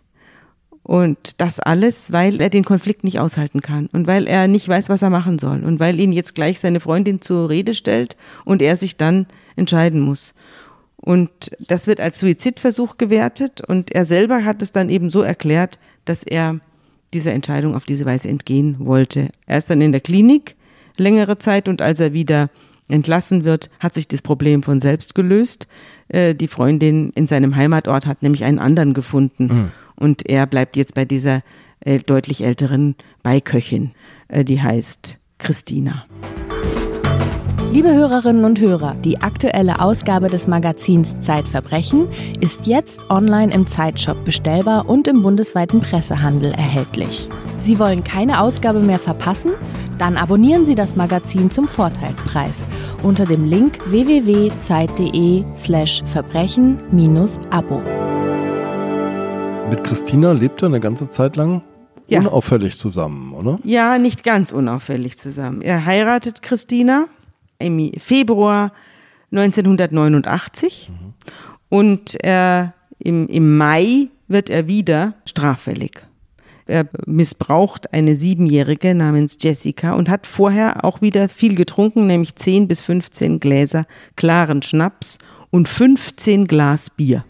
[0.83, 4.89] Und das alles, weil er den Konflikt nicht aushalten kann und weil er nicht weiß,
[4.89, 8.61] was er machen soll und weil ihn jetzt gleich seine Freundin zur Rede stellt und
[8.61, 10.33] er sich dann entscheiden muss.
[10.97, 11.29] Und
[11.61, 16.23] das wird als Suizidversuch gewertet und er selber hat es dann eben so erklärt, dass
[16.23, 16.59] er
[17.13, 19.29] dieser Entscheidung auf diese Weise entgehen wollte.
[19.45, 20.57] Er ist dann in der Klinik
[20.97, 22.49] längere Zeit und als er wieder
[22.89, 25.67] entlassen wird, hat sich das Problem von selbst gelöst.
[26.09, 29.45] Äh, die Freundin in seinem Heimatort hat nämlich einen anderen gefunden.
[29.45, 29.71] Mhm.
[29.95, 31.43] Und er bleibt jetzt bei dieser
[31.79, 33.91] äh, deutlich älteren Beiköchin,
[34.27, 36.05] äh, die heißt Christina.
[37.73, 42.07] Liebe Hörerinnen und Hörer, die aktuelle Ausgabe des Magazins Zeitverbrechen
[42.39, 47.27] ist jetzt online im Zeitshop bestellbar und im bundesweiten Pressehandel erhältlich.
[47.61, 49.53] Sie wollen keine Ausgabe mehr verpassen?
[49.97, 52.53] Dann abonnieren Sie das Magazin zum Vorteilspreis
[53.01, 57.81] unter dem Link www.zeit.de/slash verbrechen-abo.
[59.71, 61.63] Mit Christina lebt er eine ganze Zeit lang
[62.07, 62.19] Ja.
[62.19, 63.57] unauffällig zusammen, oder?
[63.63, 65.63] Ja, nicht ganz unauffällig zusammen.
[65.63, 67.05] Er heiratet Christina
[67.59, 68.71] im Februar
[69.31, 70.91] 1989
[71.69, 76.05] und er, im, im Mai wird er wieder straffällig.
[76.65, 82.67] Er missbraucht eine Siebenjährige namens Jessica und hat vorher auch wieder viel getrunken, nämlich 10
[82.67, 83.85] bis 15 Gläser
[84.15, 85.17] klaren Schnaps
[85.49, 87.25] und 15 Glas Bier.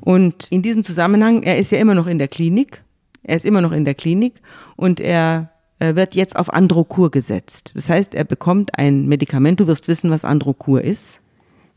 [0.00, 2.82] Und in diesem Zusammenhang, er ist ja immer noch in der Klinik.
[3.22, 4.34] Er ist immer noch in der Klinik
[4.76, 7.72] und er äh, wird jetzt auf Androkur gesetzt.
[7.74, 9.60] Das heißt, er bekommt ein Medikament.
[9.60, 11.20] Du wirst wissen, was Androkur ist.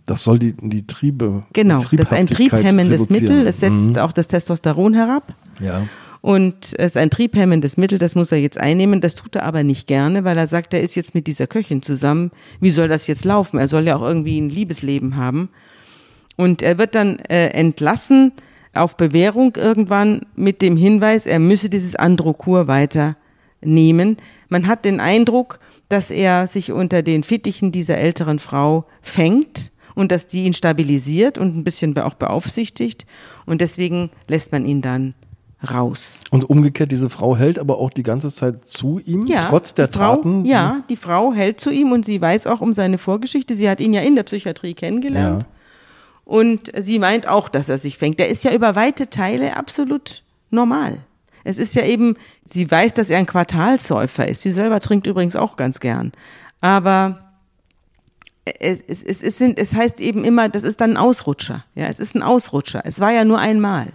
[0.06, 1.44] Das soll die, die Triebe.
[1.54, 3.10] Genau, die das ist ein triebhemmendes.
[3.10, 3.46] Mittel.
[3.46, 5.34] Es setzt auch das Testosteron herab.
[5.60, 5.88] Ja.
[6.22, 9.02] Und es ist ein triebhemmendes Mittel, das muss er jetzt einnehmen.
[9.02, 11.82] Das tut er aber nicht gerne, weil er sagt, er ist jetzt mit dieser Köchin
[11.82, 12.32] zusammen.
[12.60, 13.58] Wie soll das jetzt laufen?
[13.58, 15.50] Er soll ja auch irgendwie ein Liebesleben haben.
[16.38, 18.34] Und er wird dann äh, entlassen
[18.74, 23.18] auf Bewährung irgendwann mit dem Hinweis, er müsse dieses Androkur weiter
[23.64, 24.18] nehmen.
[24.50, 30.12] Man hat den Eindruck, dass er sich unter den Fittichen dieser älteren Frau fängt und
[30.12, 33.06] dass die ihn stabilisiert und ein bisschen auch beaufsichtigt.
[33.46, 35.14] Und deswegen lässt man ihn dann
[35.70, 36.24] raus.
[36.32, 39.88] Und umgekehrt, diese Frau hält aber auch die ganze Zeit zu ihm, Ja, trotz der
[39.88, 40.46] die Frau, Taten.
[40.46, 43.54] Ja, die Frau hält zu ihm und sie weiß auch um seine Vorgeschichte.
[43.54, 45.44] Sie hat ihn ja in der Psychiatrie kennengelernt.
[45.44, 45.48] Ja.
[46.26, 48.20] Und sie meint auch, dass er sich fängt.
[48.20, 51.00] Der ist ja über weite Teile absolut normal.
[51.44, 54.42] Es ist ja eben, sie weiß, dass er ein Quartalsäufer ist.
[54.42, 56.12] Sie selber trinkt übrigens auch ganz gern.
[56.60, 57.34] Aber
[58.46, 61.66] es, es, es, es, sind, es heißt eben immer, das ist dann ein Ausrutscher.
[61.76, 62.82] Ja, es ist ein Ausrutscher.
[62.86, 63.88] Es war ja nur einmal.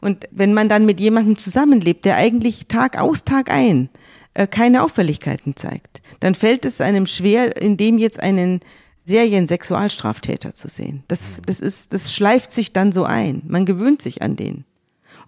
[0.00, 3.88] Und wenn man dann mit jemandem zusammenlebt, der eigentlich Tag aus, Tag ein
[4.34, 8.60] äh, keine Auffälligkeiten zeigt, dann fällt es einem schwer, in dem jetzt einen
[9.04, 11.02] Serien-Sexualstraftäter zu sehen.
[11.08, 13.42] Das, das, ist, das schleift sich dann so ein.
[13.46, 14.64] Man gewöhnt sich an den.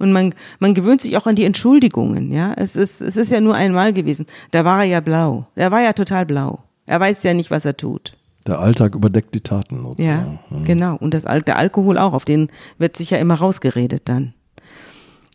[0.00, 2.52] Und man, man gewöhnt sich auch an die Entschuldigungen, ja.
[2.56, 4.26] Es ist, es ist ja nur einmal gewesen.
[4.50, 5.46] Da war er ja blau.
[5.54, 6.58] Er war ja total blau.
[6.86, 8.16] Er weiß ja nicht, was er tut.
[8.46, 10.38] Der Alltag überdeckt die Taten Ja, sozusagen.
[10.64, 10.96] genau.
[10.96, 14.32] Und das, Al- der Alkohol auch, auf den wird sich ja immer rausgeredet dann.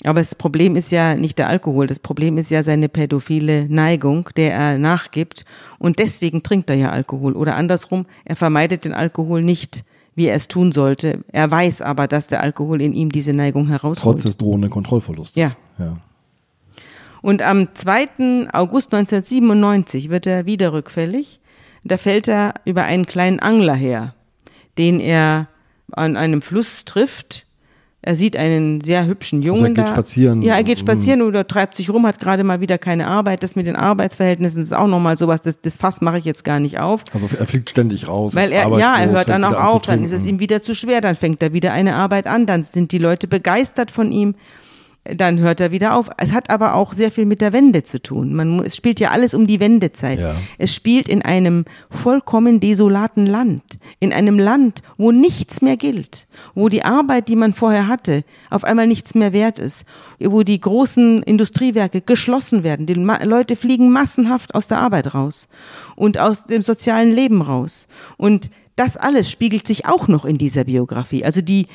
[0.04, 4.30] Aber das Problem ist ja nicht der Alkohol, das Problem ist ja seine pädophile Neigung,
[4.36, 5.46] der er nachgibt.
[5.80, 7.34] Und deswegen trinkt er ja Alkohol.
[7.34, 9.84] Oder andersrum, er vermeidet den Alkohol nicht,
[10.16, 11.24] wie er es tun sollte.
[11.32, 14.00] Er weiß aber, dass der Alkohol in ihm diese Neigung herausholt.
[14.00, 15.36] Trotz des drohenden Kontrollverlustes.
[15.36, 15.52] Ja.
[15.78, 15.98] ja.
[17.22, 18.50] Und am 2.
[18.54, 21.40] August 1997 wird er wieder rückfällig.
[21.84, 24.16] Da fällt er über einen kleinen Angler her,
[24.78, 25.48] den er
[25.92, 27.46] an einem Fluss trifft.
[28.08, 29.88] Er sieht einen sehr hübschen Jungen Also er geht da.
[29.88, 30.44] spazieren.
[30.44, 33.42] Ja, er geht spazieren oder treibt sich rum, hat gerade mal wieder keine Arbeit.
[33.42, 35.42] Das mit den Arbeitsverhältnissen ist auch nochmal sowas.
[35.42, 37.04] Das, das Fass mache ich jetzt gar nicht auf.
[37.14, 38.36] Also er fliegt ständig raus.
[38.36, 41.02] Weil er, ja, er hört dann auch auf, dann ist es ihm wieder zu schwer,
[41.02, 44.36] dann fängt er wieder eine Arbeit an, dann sind die Leute begeistert von ihm,
[45.14, 46.10] dann hört er wieder auf.
[46.18, 48.34] Es hat aber auch sehr viel mit der Wende zu tun.
[48.34, 50.20] Man, es spielt ja alles um die Wendezeit.
[50.20, 50.36] Ja.
[50.58, 53.64] Es spielt in einem vollkommen desolaten Land,
[54.00, 58.64] in einem Land, wo nichts mehr gilt, wo die Arbeit, die man vorher hatte, auf
[58.64, 59.86] einmal nichts mehr wert ist,
[60.20, 62.88] wo die großen Industriewerke geschlossen werden.
[62.88, 65.48] Die Ma Leute fliegen massenhaft aus der Arbeit raus
[65.96, 67.88] und aus dem sozialen Leben raus.
[68.18, 71.24] Und das alles spiegelt sich auch noch in dieser Biografie.
[71.24, 71.68] Also die,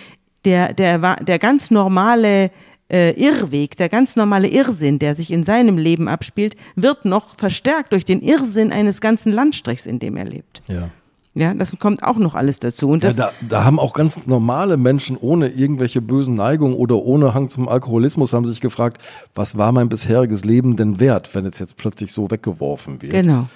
[0.45, 2.51] der, der, der ganz normale
[2.91, 7.93] äh, Irrweg, der ganz normale Irrsinn, der sich in seinem Leben abspielt, wird noch verstärkt
[7.93, 10.63] durch den Irrsinn eines ganzen Landstrichs, in dem er lebt.
[10.69, 10.91] Ja.
[11.33, 12.91] Ja, das kommt auch noch alles dazu.
[12.91, 17.35] Und Ja, da, da haben auch ganz normale Menschen ohne irgendwelche bösen Neigungen oder ohne
[17.35, 19.01] Hang zum Alkoholismus haben sich gefragt,
[19.37, 23.13] was war mein bisheriges Leben denn wert, wenn es jetzt plötzlich so weggeworfen wird?
[23.13, 23.47] Genau.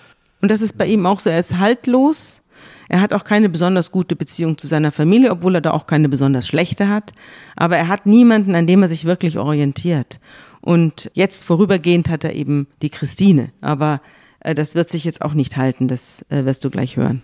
[0.40, 1.30] Und das ist bei ihm auch so.
[1.30, 2.42] Er ist haltlos.
[2.88, 6.08] Er hat auch keine besonders gute Beziehung zu seiner Familie, obwohl er da auch keine
[6.08, 7.12] besonders schlechte hat.
[7.56, 10.20] Aber er hat niemanden, an dem er sich wirklich orientiert.
[10.60, 13.50] Und jetzt vorübergehend hat er eben die Christine.
[13.60, 14.00] Aber
[14.40, 15.88] äh, das wird sich jetzt auch nicht halten.
[15.88, 17.22] Das äh, wirst du gleich hören.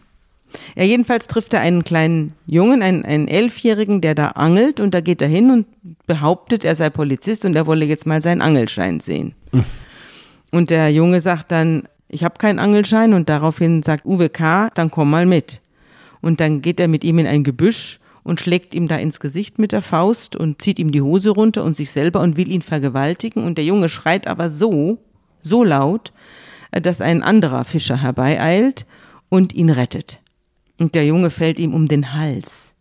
[0.75, 5.01] Ja, jedenfalls trifft er einen kleinen Jungen, einen, einen Elfjährigen, der da angelt und da
[5.01, 5.67] geht er hin und
[6.07, 9.35] behauptet, er sei Polizist und er wolle jetzt mal seinen Angelschein sehen.
[10.51, 14.91] Und der Junge sagt dann, ich habe keinen Angelschein und daraufhin sagt Uwe K., dann
[14.91, 15.61] komm mal mit.
[16.21, 19.59] Und dann geht er mit ihm in ein Gebüsch und schlägt ihm da ins Gesicht
[19.59, 22.63] mit der Faust und zieht ihm die Hose runter und sich selber und will ihn
[22.63, 23.45] vergewaltigen.
[23.45, 24.99] Und der Junge schreit aber so,
[25.41, 26.13] so laut,
[26.73, 28.87] dass ein anderer Fischer herbeieilt
[29.29, 30.19] und ihn rettet.
[30.79, 32.75] Und der Junge fällt ihm um den Hals.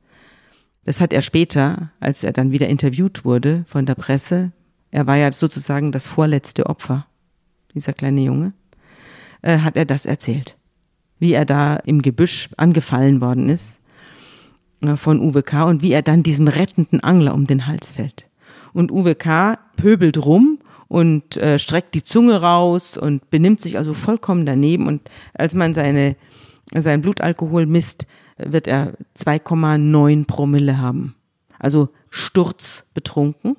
[0.85, 4.51] Das hat er später, als er dann wieder interviewt wurde von der Presse,
[4.89, 7.05] er war ja sozusagen das vorletzte Opfer,
[7.75, 8.53] dieser kleine Junge,
[9.41, 10.57] äh, hat er das erzählt.
[11.19, 13.81] Wie er da im Gebüsch angefallen worden ist
[14.81, 15.63] äh, von Uwe K.
[15.63, 18.27] und wie er dann diesem rettenden Angler um den Hals fällt.
[18.73, 19.57] Und Uwe K.
[19.75, 24.87] pöbelt rum und äh, streckt die Zunge raus und benimmt sich also vollkommen daneben.
[24.87, 26.15] Und als man seine,
[26.73, 31.15] sein Blutalkohol misst, wird er 2,9 Promille haben.
[31.59, 33.55] Also sturzbetrunken.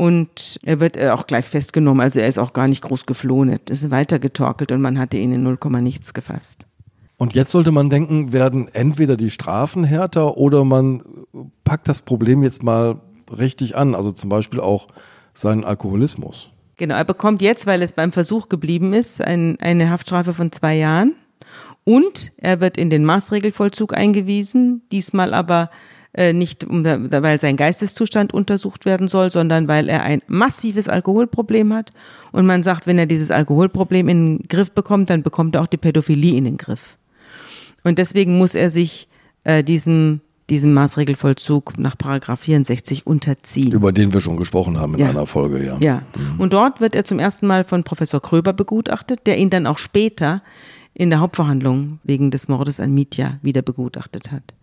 [0.00, 2.00] Und er wird äh, auch gleich festgenommen.
[2.00, 3.50] Also er ist auch gar nicht groß geflohen.
[3.50, 6.66] Er ist weitergetorkelt und man hatte ihn in 0, nichts gefasst.
[7.18, 11.02] Und jetzt sollte man denken, werden entweder die Strafen härter oder man
[11.64, 12.98] packt das Problem jetzt mal
[13.30, 13.94] richtig an.
[13.94, 14.86] Also zum Beispiel auch
[15.34, 16.48] seinen Alkoholismus.
[16.78, 20.76] Genau, er bekommt jetzt, weil es beim Versuch geblieben ist, ein, eine Haftstrafe von zwei
[20.76, 21.14] Jahren.
[21.84, 25.68] Und er wird in den Maßregelvollzug eingewiesen, diesmal aber
[26.12, 31.72] äh, nicht, um, weil sein Geisteszustand untersucht werden soll, sondern weil er ein massives Alkoholproblem
[31.72, 31.90] hat.
[32.32, 35.66] Und man sagt, wenn er dieses Alkoholproblem in den Griff bekommt, dann bekommt er auch
[35.66, 36.96] die Pädophilie in den Griff.
[37.84, 39.08] Und deswegen muss er sich
[39.44, 40.20] äh, diesem
[40.50, 43.72] diesem Maßregelvollzug nach Paragraph 64 unterziehen.
[43.72, 45.10] Über den wir schon gesprochen haben in ja.
[45.10, 45.78] einer Folge, ja.
[45.78, 46.02] Ja.
[46.16, 46.40] Mhm.
[46.40, 49.78] Und dort wird er zum ersten Mal von Professor Kröber begutachtet, der ihn dann auch
[49.78, 50.42] später
[50.92, 54.54] in der Hauptverhandlung wegen des Mordes an Mitya wieder begutachtet hat.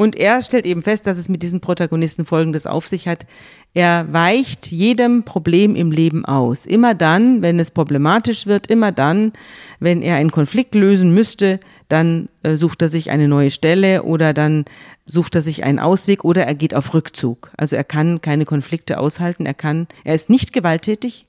[0.00, 3.26] Und er stellt eben fest, dass es mit diesen Protagonisten Folgendes auf sich hat.
[3.74, 6.66] Er weicht jedem Problem im Leben aus.
[6.66, 9.32] Immer dann, wenn es problematisch wird, immer dann,
[9.80, 11.58] wenn er einen Konflikt lösen müsste,
[11.88, 14.66] dann äh, sucht er sich eine neue Stelle oder dann
[15.04, 17.50] sucht er sich einen Ausweg oder er geht auf Rückzug.
[17.56, 21.26] Also er kann keine Konflikte aushalten, er kann, er ist nicht gewalttätig,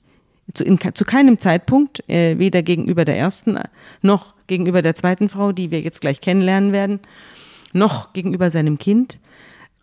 [0.54, 3.58] zu, in, zu keinem Zeitpunkt, äh, weder gegenüber der ersten
[4.00, 7.00] noch gegenüber der zweiten Frau, die wir jetzt gleich kennenlernen werden
[7.72, 9.20] noch gegenüber seinem Kind,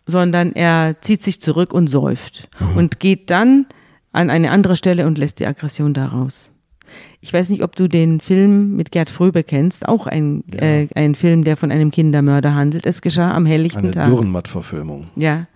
[0.06, 2.76] sondern er zieht sich zurück und säuft mhm.
[2.76, 3.66] und geht dann
[4.12, 6.52] an eine andere Stelle und lässt die Aggression daraus.
[7.20, 10.60] Ich weiß nicht, ob du den Film mit Gerd Fröbe kennst, auch ein, ja.
[10.60, 12.86] äh, ein Film, der von einem Kindermörder handelt.
[12.86, 14.06] Es geschah am helllichten eine Tag.
[14.06, 15.08] Eine Dürrenmatt-Verfilmung.
[15.16, 15.46] Ja,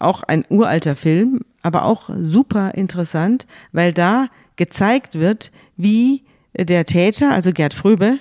[0.00, 4.26] auch ein uralter Film, aber auch super interessant, weil da
[4.56, 6.24] gezeigt wird, wie
[6.56, 8.18] der Täter, also Gerd Fröbe,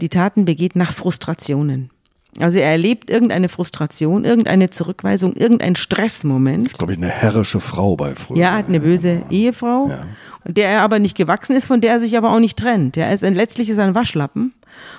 [0.00, 1.90] die Taten begeht nach Frustrationen.
[2.38, 6.64] Also er erlebt irgendeine Frustration, irgendeine Zurückweisung, irgendein Stressmoment.
[6.64, 8.38] Das ist, glaube ich, eine herrische Frau bei früher.
[8.38, 10.04] Ja, hat eine böse Ehefrau, ja.
[10.44, 12.96] der er aber nicht gewachsen ist, von der er sich aber auch nicht trennt.
[12.96, 14.54] Ja, er ist ein, letztlich ist er ein Waschlappen.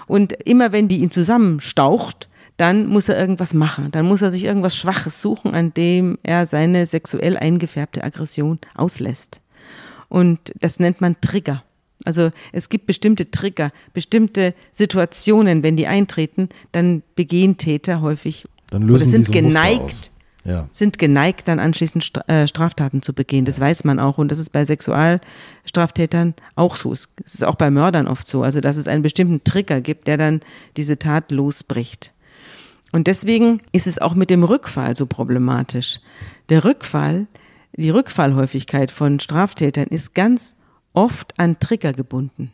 [0.08, 3.89] Und immer wenn die ihn zusammenstaucht, dann muss er irgendwas machen.
[3.91, 9.41] Dann muss er sich irgendwas Schwaches suchen, an dem er seine sexuell eingefärbte Aggression auslässt.
[10.10, 11.63] Und das nennt man Trigger.
[12.05, 18.83] Also es gibt bestimmte Trigger, bestimmte Situationen, wenn die eintreten, dann begehen Täter häufig dann
[18.83, 20.11] lösen oder sind so geneigt,
[20.43, 20.67] ja.
[20.71, 23.45] sind geneigt, dann anschließend äh, Straftaten zu begehen.
[23.45, 26.93] Das weiß man auch und das ist bei Sexualstraftätern auch so.
[26.93, 28.43] Es ist auch bei Mördern oft so.
[28.43, 30.41] Also dass es einen bestimmten Trigger gibt, der dann
[30.77, 32.11] diese Tat losbricht.
[32.91, 35.99] Und deswegen ist es auch mit dem Rückfall so problematisch.
[36.49, 37.27] Der Rückfall,
[37.73, 40.57] die Rückfallhäufigkeit von Straftätern ist ganz
[40.93, 42.51] oft an Trigger gebunden.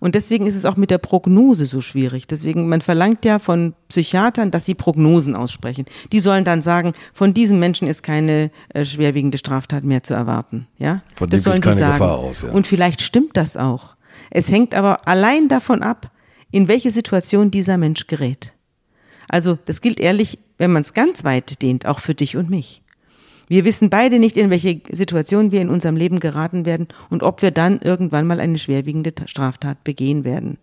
[0.00, 2.26] Und deswegen ist es auch mit der Prognose so schwierig.
[2.26, 5.86] Deswegen, man verlangt ja von Psychiatern, dass sie Prognosen aussprechen.
[6.12, 10.66] Die sollen dann sagen, von diesem Menschen ist keine äh, schwerwiegende Straftat mehr zu erwarten.
[10.78, 11.02] Ja?
[11.14, 11.92] Von das sollen keine die sagen.
[11.98, 12.42] Gefahr aus.
[12.42, 12.50] Ja.
[12.50, 13.96] Und vielleicht stimmt das auch.
[14.30, 16.10] Es hängt aber allein davon ab,
[16.50, 18.52] in welche Situation dieser Mensch gerät.
[19.28, 22.82] Also, das gilt ehrlich, wenn man es ganz weit dehnt, auch für dich und mich.
[23.48, 27.42] Wir wissen beide nicht, in welche Situation wir in unserem Leben geraten werden und ob
[27.42, 30.58] wir dann irgendwann mal eine schwerwiegende Straftat begehen werden.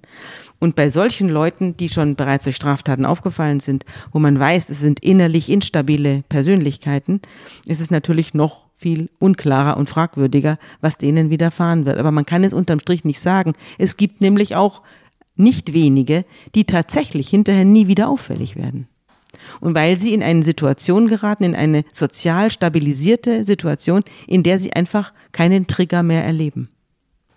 [0.59, 4.79] Und bei solchen Leuten, die schon bereits durch Straftaten aufgefallen sind, wo man weiß, es
[4.79, 7.21] sind innerlich instabile Persönlichkeiten,
[7.65, 11.97] ist es natürlich noch viel unklarer und fragwürdiger, was denen widerfahren wird.
[11.97, 13.53] Aber man kann es unterm Strich nicht sagen.
[13.77, 14.81] Es gibt nämlich auch
[15.35, 18.87] nicht wenige, die tatsächlich hinterher nie wieder auffällig werden.
[19.59, 24.73] Und weil sie in eine Situation geraten, in eine sozial stabilisierte Situation, in der sie
[24.73, 26.69] einfach keinen Trigger mehr erleben.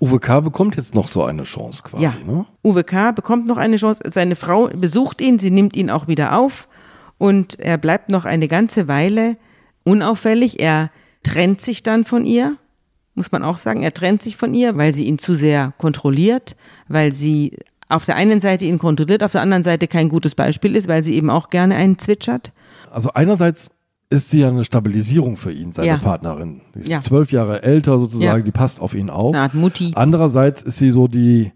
[0.01, 0.41] Uwe K.
[0.41, 2.13] bekommt jetzt noch so eine Chance quasi, ja.
[2.27, 2.45] ne?
[2.63, 3.13] Uwe K.
[3.13, 4.03] bekommt noch eine Chance.
[4.07, 6.69] Seine Frau besucht ihn, sie nimmt ihn auch wieder auf
[7.19, 9.37] und er bleibt noch eine ganze Weile
[9.85, 10.61] unauffällig.
[10.61, 10.91] Er
[11.23, 12.57] trennt sich dann von ihr,
[13.15, 13.83] muss man auch sagen.
[13.83, 16.57] Er trennt sich von ihr, weil sie ihn zu sehr kontrolliert,
[16.89, 17.59] weil sie
[17.89, 21.03] auf der einen Seite ihn kontrolliert, auf der anderen Seite kein gutes Beispiel ist, weil
[21.03, 22.53] sie eben auch gerne einen zwitschert.
[22.91, 23.71] Also einerseits
[24.11, 25.97] ist sie ja eine Stabilisierung für ihn, seine Ja.
[25.99, 26.61] Partnerin.
[26.75, 27.01] Die ist Ja.
[27.01, 28.45] zwölf Jahre älter sozusagen, Ja.
[28.45, 29.31] die passt auf ihn auf.
[29.33, 29.93] Eine Art Mutti.
[29.97, 31.53] Andererseits ist sie so die,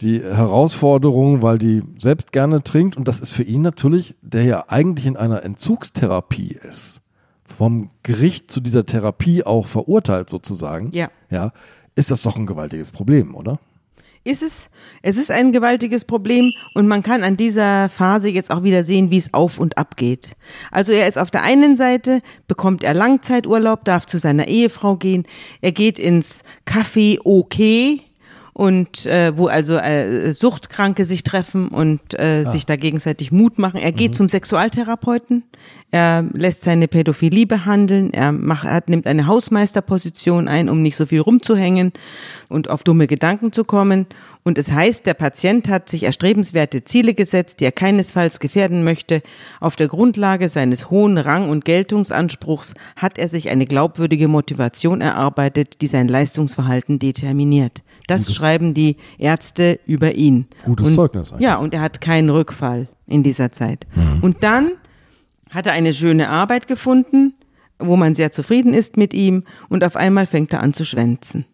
[0.00, 4.64] die Herausforderung, weil die selbst gerne trinkt und das ist für ihn natürlich, der ja
[4.68, 7.02] eigentlich in einer Entzugstherapie ist,
[7.44, 11.08] vom Gericht zu dieser Therapie auch verurteilt sozusagen, Ja.
[11.30, 11.52] ja,
[11.96, 13.58] ist das doch ein gewaltiges Problem, oder?
[14.28, 14.68] Ist es,
[15.00, 19.10] es ist ein gewaltiges Problem und man kann an dieser Phase jetzt auch wieder sehen,
[19.10, 20.36] wie es auf und ab geht.
[20.70, 25.24] Also er ist auf der einen Seite, bekommt er Langzeiturlaub, darf zu seiner Ehefrau gehen,
[25.62, 28.04] er geht ins Café OK
[28.58, 33.78] und äh, wo also äh, Suchtkranke sich treffen und äh, sich da gegenseitig Mut machen.
[33.80, 35.44] Er geht zum Sexualtherapeuten,
[35.92, 41.06] er lässt seine Pädophilie behandeln, er macht, er nimmt eine Hausmeisterposition ein, um nicht so
[41.06, 41.92] viel rumzuhängen
[42.48, 44.06] und auf dumme Gedanken zu kommen.
[44.42, 49.22] Und es heißt, der Patient hat sich erstrebenswerte Ziele gesetzt, die er keinesfalls gefährden möchte.
[49.60, 55.80] Auf der Grundlage seines hohen Rang- und Geltungsanspruchs hat er sich eine glaubwürdige Motivation erarbeitet,
[55.80, 57.82] die sein Leistungsverhalten determiniert.
[58.08, 60.46] Das schreiben die Ärzte über ihn.
[60.64, 61.44] Gutes und, Zeugnis eigentlich.
[61.46, 63.86] Ja, und er hat keinen Rückfall in dieser Zeit.
[64.20, 64.72] Und dann
[65.50, 67.34] hat er eine schöne Arbeit gefunden,
[67.78, 71.44] wo man sehr zufrieden ist mit ihm und auf einmal fängt er an zu schwänzen.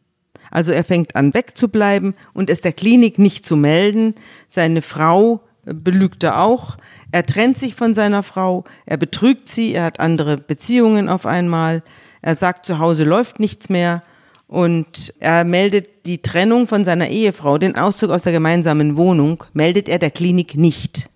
[0.50, 4.14] Also er fängt an wegzubleiben und es der Klinik nicht zu melden.
[4.46, 6.76] Seine Frau äh, belügt er auch.
[7.10, 11.82] Er trennt sich von seiner Frau, er betrügt sie, er hat andere Beziehungen auf einmal.
[12.22, 14.02] Er sagt, zu Hause läuft nichts mehr
[14.46, 19.88] und er meldet die Trennung von seiner Ehefrau, den Auszug aus der gemeinsamen Wohnung, meldet
[19.88, 21.08] er der Klinik nicht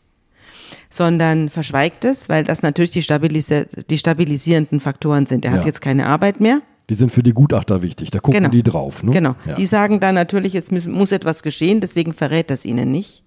[0.91, 5.45] sondern verschweigt es, weil das natürlich die, stabilisi die stabilisierenden Faktoren sind.
[5.45, 5.67] Er hat Ja.
[5.67, 6.63] jetzt keine Arbeit mehr.
[6.89, 8.51] Die sind für die Gutachter wichtig, da gucken Genau.
[8.51, 9.03] die drauf.
[9.03, 9.13] Ne?
[9.13, 9.35] Genau.
[9.45, 9.55] Ja.
[9.57, 13.23] Die sagen dann natürlich, jetzt muss, muss etwas geschehen, deswegen verrät das ihnen nicht,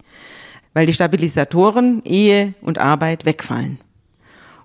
[0.74, 3.78] weil die Stabilisatoren Ehe und Arbeit wegfallen.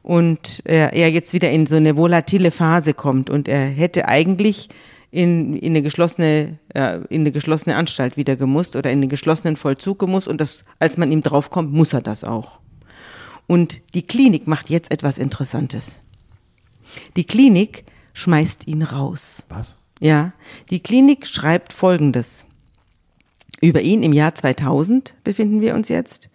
[0.01, 4.69] Und er jetzt wieder in so eine volatile Phase kommt und er hätte eigentlich
[5.11, 9.55] in, in, eine geschlossene, äh, in eine geschlossene Anstalt wieder gemusst oder in den geschlossenen
[9.55, 12.59] Vollzug gemusst und das, als man ihm draufkommt, muss er das auch.
[13.47, 15.99] Und die Klinik macht jetzt etwas Interessantes.
[17.15, 19.43] Die Klinik schmeißt ihn raus.
[19.49, 19.77] Was?
[19.99, 20.33] Ja,
[20.69, 22.45] die Klinik schreibt Folgendes.
[23.61, 26.29] Über ihn im Jahr 2000 befinden wir uns jetzt.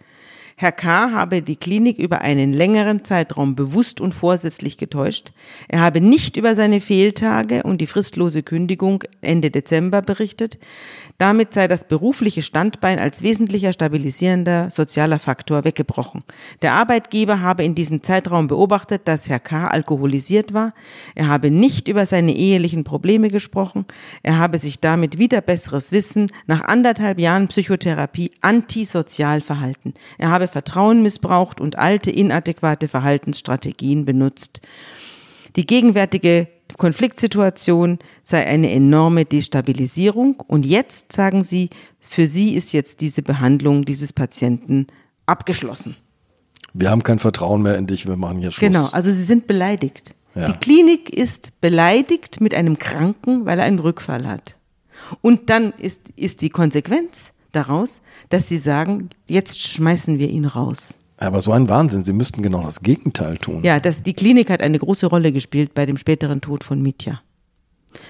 [0.63, 1.11] Herr K.
[1.11, 5.33] habe die Klinik über einen längeren Zeitraum bewusst und vorsätzlich getäuscht.
[5.67, 10.57] Er habe nicht über seine Fehltage und die fristlose Kündigung Ende Dezember berichtet.
[11.17, 16.23] Damit sei das berufliche Standbein als wesentlicher stabilisierender sozialer Faktor weggebrochen.
[16.61, 19.67] Der Arbeitgeber habe in diesem Zeitraum beobachtet, dass Herr K.
[19.67, 20.73] alkoholisiert war.
[21.13, 23.85] Er habe nicht über seine ehelichen Probleme gesprochen.
[24.23, 29.93] Er habe sich damit wieder besseres Wissen nach anderthalb Jahren Psychotherapie antisozial verhalten.
[30.17, 34.61] Er habe Vertrauen missbraucht und alte, inadäquate Verhaltensstrategien benutzt.
[35.55, 36.47] Die gegenwärtige
[36.77, 43.85] Konfliktsituation sei eine enorme Destabilisierung und jetzt sagen sie, für sie ist jetzt diese Behandlung
[43.85, 44.87] dieses Patienten
[45.25, 45.95] abgeschlossen.
[46.73, 48.71] Wir haben kein Vertrauen mehr in dich, wir machen jetzt Schluss.
[48.71, 50.15] Genau, also sie sind beleidigt.
[50.35, 50.47] Ja.
[50.47, 54.57] Die Klinik ist beleidigt mit einem Kranken, weil er einen Rückfall hat.
[55.21, 61.02] Und dann ist, ist die Konsequenz daraus, dass sie sagen, jetzt schmeißen wir ihn raus.
[61.23, 63.63] Aber so ein Wahnsinn, sie müssten genau das Gegenteil tun.
[63.63, 67.21] Ja, das, die Klinik hat eine große Rolle gespielt bei dem späteren Tod von Mitya.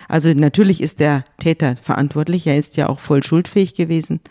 [0.07, 4.22] Also natürlich ist der Täter verantwortlich, er ist ja auch voll schuldfähig gewesen,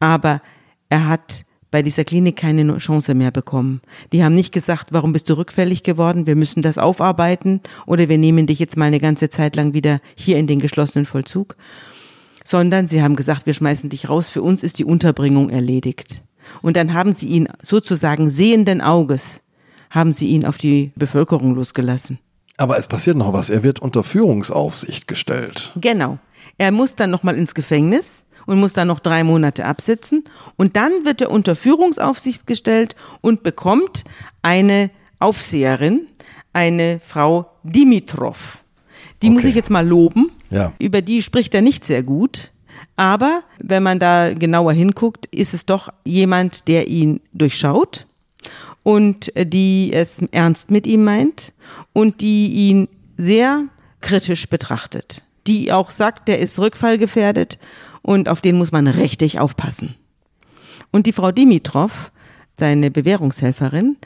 [0.00, 0.42] aber
[0.88, 3.80] er hat bei dieser Klinik keine Chance mehr bekommen.
[4.12, 8.18] Die haben nicht gesagt, warum bist du rückfällig geworden, wir müssen das aufarbeiten oder wir
[8.18, 11.56] nehmen dich jetzt mal eine ganze Zeit lang wieder hier in den geschlossenen Vollzug,
[12.44, 16.22] sondern sie haben gesagt, wir schmeißen dich raus, für uns ist die Unterbringung erledigt.
[16.62, 19.42] Und dann haben sie ihn sozusagen sehenden Auges,
[19.90, 22.18] haben sie ihn auf die Bevölkerung losgelassen.
[22.56, 25.72] Aber es passiert noch was, er wird unter Führungsaufsicht gestellt.
[25.80, 26.18] Genau.
[26.58, 30.24] Er muss dann nochmal ins Gefängnis und muss dann noch drei Monate absitzen.
[30.56, 34.04] Und dann wird er unter Führungsaufsicht gestellt und bekommt
[34.42, 36.06] eine Aufseherin,
[36.52, 38.58] eine Frau Dimitrov.
[39.22, 39.50] Die muss Okay.
[39.50, 40.30] ich jetzt mal loben.
[40.50, 40.72] Ja.
[40.78, 42.50] Über die spricht er nicht sehr gut.
[42.96, 48.06] Aber wenn man da genauer hinguckt, ist es doch jemand, der ihn durchschaut
[48.82, 51.52] und äh, die es ernst mit ihm meint
[51.92, 53.64] und die ihn sehr
[54.00, 55.22] kritisch betrachtet.
[55.46, 57.58] Die auch sagt, der ist rückfallgefährdet
[58.02, 59.94] und auf den muss man richtig aufpassen.
[60.90, 62.12] Und die Frau Dimitrov,
[62.58, 63.96] seine Bewährungshelferin,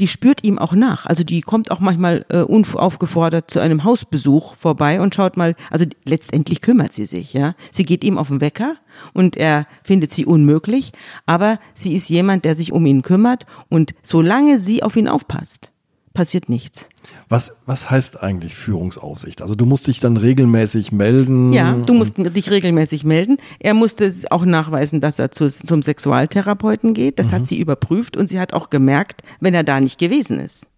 [0.00, 1.06] die spürt ihm auch nach.
[1.06, 5.84] Also die kommt auch manchmal äh, unaufgefordert zu einem Hausbesuch vorbei und schaut mal, also
[6.04, 7.54] letztendlich kümmert sie sich, ja.
[7.70, 8.76] Sie geht ihm auf den Wecker
[9.12, 10.92] und er findet sie unmöglich,
[11.26, 15.70] aber sie ist jemand, der sich um ihn kümmert und solange sie auf ihn aufpasst,
[16.14, 16.88] passiert nichts.
[17.28, 19.42] Was, was heißt eigentlich Führungsaufsicht?
[19.42, 21.52] Also du musst dich dann regelmäßig melden.
[21.52, 23.38] Ja, du musst dich regelmäßig melden.
[23.58, 27.18] Er musste auch nachweisen, dass er zu, zum Sexualtherapeuten geht.
[27.18, 27.32] Das mhm.
[27.32, 30.68] hat sie überprüft und sie hat auch gemerkt, wenn er da nicht gewesen ist.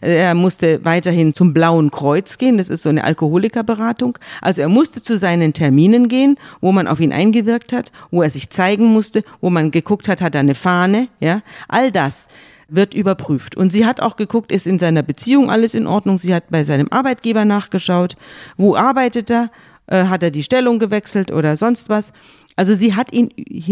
[0.00, 4.18] Er musste weiterhin zum Blauen Kreuz gehen, das ist so eine Alkoholikerberatung.
[4.40, 8.30] Also er musste zu seinen Terminen gehen, wo man auf ihn eingewirkt hat, wo er
[8.30, 11.42] sich zeigen musste, wo man geguckt hat, hat er eine Fahne, ja.
[11.68, 12.26] All das
[12.70, 13.56] wird überprüft.
[13.56, 16.18] Und sie hat auch geguckt, ist in seiner Beziehung alles in Ordnung.
[16.18, 18.16] Sie hat bei seinem Arbeitgeber nachgeschaut,
[18.56, 19.50] wo arbeitet er,
[19.86, 22.12] äh, hat er die Stellung gewechselt oder sonst was.
[22.56, 23.30] Also sie hat ihn,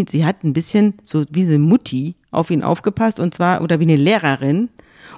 [0.08, 3.84] sie hat ein bisschen so wie eine Mutti auf ihn aufgepasst und zwar, oder wie
[3.84, 4.68] eine Lehrerin.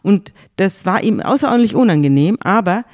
[0.03, 2.85] Und das war ihm außerordentlich unangenehm, aber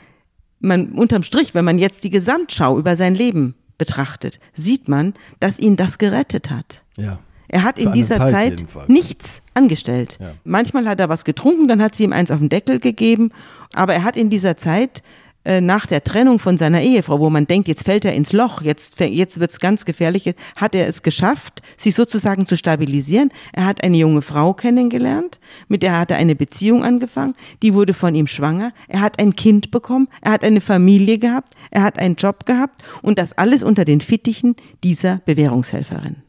[0.61, 5.59] man, unterm Strich, wenn man jetzt die Gesamtschau über sein Leben betrachtet, sieht man, dass
[5.59, 6.83] ihn das gerettet hat.
[6.97, 7.19] Ja.
[7.49, 10.19] Er hat in dieser Zeit, Zeit nichts angestellt.
[10.21, 10.33] Ja.
[10.45, 13.31] Manchmal hat er was getrunken, dann hat sie ihm eins auf den Deckel gegeben,
[13.73, 15.03] aber er hat in dieser Zeit
[15.47, 18.63] äh, nach der Trennung von seiner Ehefrau, wo man denkt, jetzt fällt er ins Loch,
[18.63, 23.31] jetzt, jetzt wird's ganz gefährlich, hat er es geschafft, sich sozusagen zu stabilisieren.
[23.53, 25.39] Er hat eine junge Frau kennengelernt,
[25.69, 29.37] mit der hat er eine Beziehung angefangen, die wurde von ihm schwanger, er hat ein
[29.37, 33.63] Kind bekommen, er hat eine Familie gehabt, er hat einen Job gehabt und das alles
[33.63, 36.26] unter den Fittichen dieser Bewährungshelferin.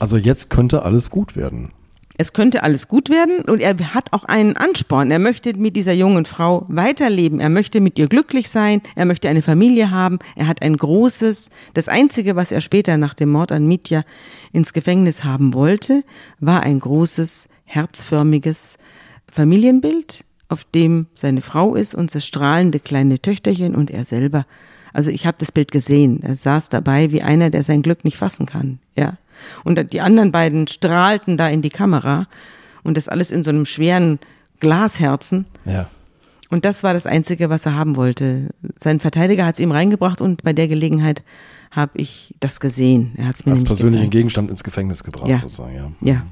[0.00, 1.70] Also jetzt könnte alles gut werden.
[2.16, 5.10] Es könnte alles gut werden und er hat auch einen Ansporn.
[5.10, 7.40] Er möchte mit dieser jungen Frau weiterleben.
[7.40, 8.82] Er möchte mit ihr glücklich sein.
[8.94, 10.18] Er möchte eine Familie haben.
[10.36, 14.04] Er hat ein großes, das einzige, was er später nach dem Mord an Mitya
[14.52, 16.02] ins Gefängnis haben wollte,
[16.40, 18.76] war ein großes, herzförmiges
[19.30, 24.44] Familienbild, auf dem seine Frau ist und das strahlende kleine Töchterchen und er selber.
[24.92, 26.22] Also ich habe das Bild gesehen.
[26.22, 28.78] Er saß dabei wie einer, der sein Glück nicht fassen kann.
[28.96, 29.16] Ja.
[29.64, 32.26] Und die anderen beiden strahlten da in die Kamera
[32.82, 34.18] und das alles in so einem schweren
[34.60, 35.46] Glasherzen.
[35.64, 35.88] Ja.
[36.50, 38.48] Und das war das Einzige, was er haben wollte.
[38.76, 41.22] Sein Verteidiger hat es ihm reingebracht und bei der Gelegenheit
[41.70, 43.12] habe ich das gesehen.
[43.16, 44.12] Er hat es mir Als persönlichen gezeigt.
[44.12, 45.38] Gegenstand ins Gefängnis gebracht, ja.
[45.38, 45.90] sozusagen, ja.
[46.00, 46.26] Ja.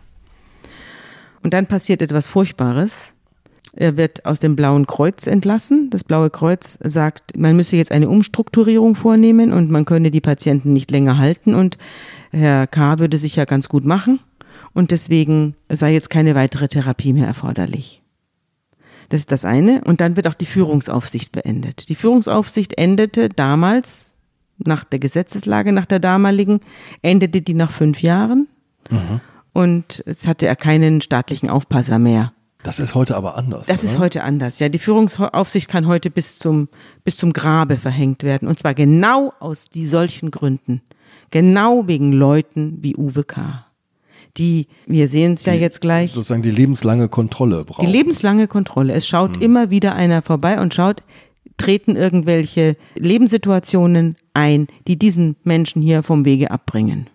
[1.42, 3.14] Und dann passiert etwas Furchtbares.
[3.74, 5.90] Er wird aus dem Blauen Kreuz entlassen.
[5.90, 10.72] Das Blaue Kreuz sagt, man müsse jetzt eine Umstrukturierung vornehmen und man könne die Patienten
[10.72, 11.78] nicht länger halten und
[12.30, 12.98] Herr K.
[12.98, 14.20] würde sich ja ganz gut machen
[14.74, 18.02] und deswegen sei jetzt keine weitere Therapie mehr erforderlich.
[19.08, 19.82] Das ist das eine.
[19.84, 21.88] Und dann wird auch die Führungsaufsicht beendet.
[21.88, 24.12] Die Führungsaufsicht endete damals,
[24.58, 26.60] nach der Gesetzeslage, nach der damaligen,
[27.02, 28.48] endete die nach fünf Jahren.
[28.90, 29.20] Mhm.
[29.52, 32.32] Und es hatte er keinen staatlichen Aufpasser mehr.
[32.62, 33.68] Das ist heute aber anders.
[33.68, 33.92] Das oder?
[33.92, 34.68] ist heute anders, ja.
[34.68, 36.68] Die Führungsaufsicht kann heute bis zum,
[37.04, 38.48] bis zum Grabe verhängt werden.
[38.48, 40.82] Und zwar genau aus die solchen Gründen.
[41.30, 43.64] Genau wegen Leuten wie Uwe K.
[44.36, 46.12] Die, wir sehen es ja jetzt gleich.
[46.12, 47.84] Sozusagen die lebenslange Kontrolle brauchen.
[47.84, 48.92] Die lebenslange Kontrolle.
[48.92, 49.42] Es schaut hm.
[49.42, 51.02] immer wieder einer vorbei und schaut,
[51.56, 57.08] treten irgendwelche Lebenssituationen ein, die diesen Menschen hier vom Wege abbringen.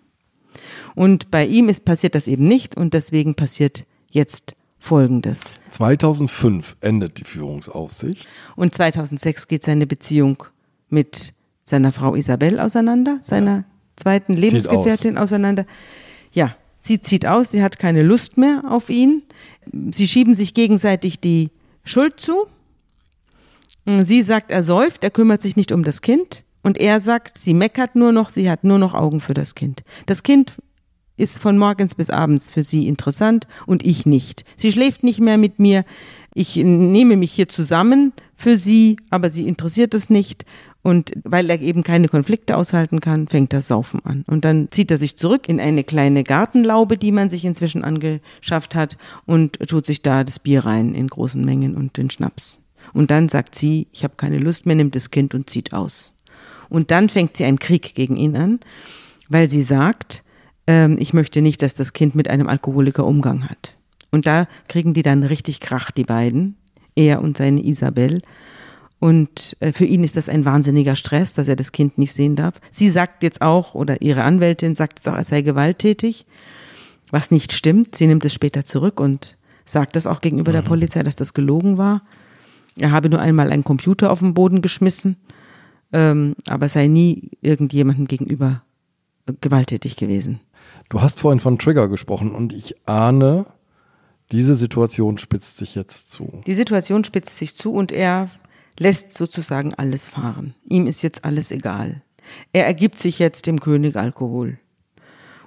[0.94, 4.54] Und bei ihm ist passiert das eben nicht und deswegen passiert jetzt
[4.84, 5.54] Folgendes.
[5.70, 8.28] 2005 endet die Führungsaufsicht.
[8.54, 10.44] Und 2006 geht seine Beziehung
[10.90, 11.32] mit
[11.64, 13.64] seiner Frau Isabel auseinander, seiner ja.
[13.96, 15.24] zweiten Lebensgefährtin aus.
[15.24, 15.64] auseinander.
[16.32, 19.22] Ja, sie zieht aus, sie hat keine Lust mehr auf ihn.
[19.90, 21.50] Sie schieben sich gegenseitig die
[21.82, 22.46] Schuld zu.
[23.86, 26.44] Sie sagt, er säuft, er kümmert sich nicht um das Kind.
[26.62, 29.82] Und er sagt, sie meckert nur noch, sie hat nur noch Augen für das Kind.
[30.04, 30.58] Das Kind
[31.16, 34.44] ist von morgens bis abends für sie interessant und ich nicht.
[34.56, 35.84] Sie schläft nicht mehr mit mir.
[36.34, 40.44] Ich nehme mich hier zusammen für sie, aber sie interessiert es nicht.
[40.82, 44.24] Und weil er eben keine Konflikte aushalten kann, fängt das Saufen an.
[44.26, 48.74] Und dann zieht er sich zurück in eine kleine Gartenlaube, die man sich inzwischen angeschafft
[48.74, 52.60] hat, und tut sich da das Bier rein in großen Mengen und den Schnaps.
[52.92, 56.14] Und dann sagt sie, ich habe keine Lust mehr, nimmt das Kind und zieht aus.
[56.68, 58.60] Und dann fängt sie einen Krieg gegen ihn an,
[59.30, 60.23] weil sie sagt,
[60.66, 63.76] ähm, ich möchte nicht, dass das Kind mit einem Alkoholiker Umgang hat.
[64.10, 66.56] Und da kriegen die dann richtig Krach, die beiden,
[66.94, 68.22] er und seine Isabel.
[69.00, 72.36] Und äh, für ihn ist das ein wahnsinniger Stress, dass er das Kind nicht sehen
[72.36, 72.54] darf.
[72.70, 76.26] Sie sagt jetzt auch, oder ihre Anwältin sagt jetzt auch, er sei gewalttätig,
[77.10, 77.96] was nicht stimmt.
[77.96, 80.56] Sie nimmt es später zurück und sagt das auch gegenüber mhm.
[80.56, 82.02] der Polizei, dass das gelogen war.
[82.78, 85.16] Er habe nur einmal einen Computer auf den Boden geschmissen,
[85.92, 88.62] ähm, aber sei nie irgendjemandem gegenüber
[89.40, 90.40] gewalttätig gewesen.
[90.88, 93.46] Du hast vorhin von Trigger gesprochen und ich ahne,
[94.32, 96.42] diese Situation spitzt sich jetzt zu.
[96.46, 98.28] Die Situation spitzt sich zu und er
[98.78, 100.54] lässt sozusagen alles fahren.
[100.64, 102.02] Ihm ist jetzt alles egal.
[102.52, 104.58] Er ergibt sich jetzt dem König Alkohol.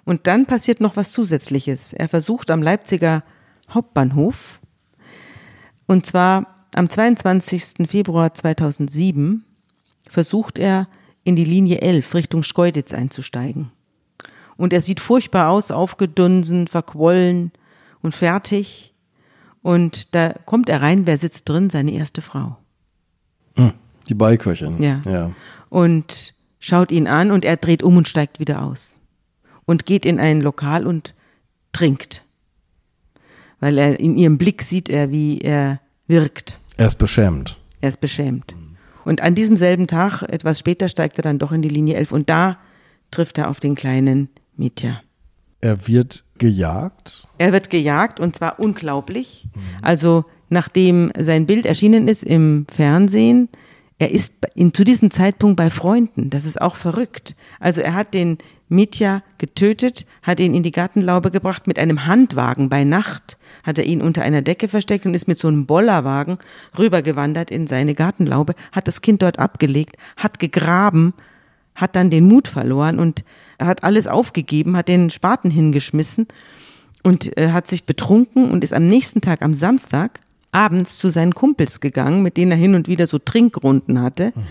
[0.06, 1.94] Und dann passiert noch was Zusätzliches.
[1.94, 3.24] Er versucht am Leipziger
[3.70, 4.62] Hauptbahnhof,
[5.88, 7.90] und zwar am 22.
[7.90, 9.44] Februar 2007
[10.08, 10.88] versucht er
[11.24, 13.72] in die Linie 11 Richtung Schkeuditz einzusteigen.
[14.58, 17.52] Und er sieht furchtbar aus, aufgedunsen, verquollen
[18.02, 18.94] und fertig.
[19.62, 21.70] Und da kommt er rein, wer sitzt drin?
[21.70, 22.58] Seine erste Frau.
[23.56, 23.74] Hm,
[24.10, 24.82] die Beiköchin.
[24.82, 25.02] Ja.
[25.06, 25.32] ja.
[25.70, 29.00] Und schaut ihn an und er dreht um und steigt wieder aus.
[29.66, 31.14] Und geht in ein Lokal und
[31.74, 32.24] trinkt.
[33.60, 36.60] Weil er in ihrem Blick sieht er, wie er wirkt.
[36.78, 37.60] Er ist beschämt.
[37.82, 38.56] Er ist beschämt.
[39.04, 42.12] Und an diesem selben Tag, etwas später, steigt er dann doch in die Linie 11
[42.12, 42.58] und da
[43.12, 45.02] trifft er auf den kleinen Mitya.
[45.62, 47.28] Er wird gejagt.
[47.38, 49.48] Er wird gejagt und zwar unglaublich.
[49.82, 53.50] Also nachdem sein Bild erschienen ist im Fernsehen,
[54.00, 56.30] er ist in, zu diesem Zeitpunkt bei Freunden.
[56.30, 57.36] Das ist auch verrückt.
[57.60, 58.38] Also er hat den
[58.70, 63.38] Mitya getötet, hat ihn in die Gartenlaube gebracht mit einem Handwagen bei Nacht
[63.68, 66.38] hat er ihn unter einer Decke versteckt und ist mit so einem Bollerwagen
[66.80, 71.14] rübergewandert in seine Gartenlaube, hat das Kind dort abgelegt, hat gegraben,
[71.76, 73.26] hat dann den Mut verloren und
[73.60, 76.28] hat alles aufgegeben, hat den Spaten hingeschmissen
[77.04, 80.20] und äh, hat sich betrunken und ist am nächsten Tag, am Samstag,
[80.52, 84.44] abends zu seinen Kumpels gegangen, mit denen er hin und wieder so Trinkrunden hatte mhm.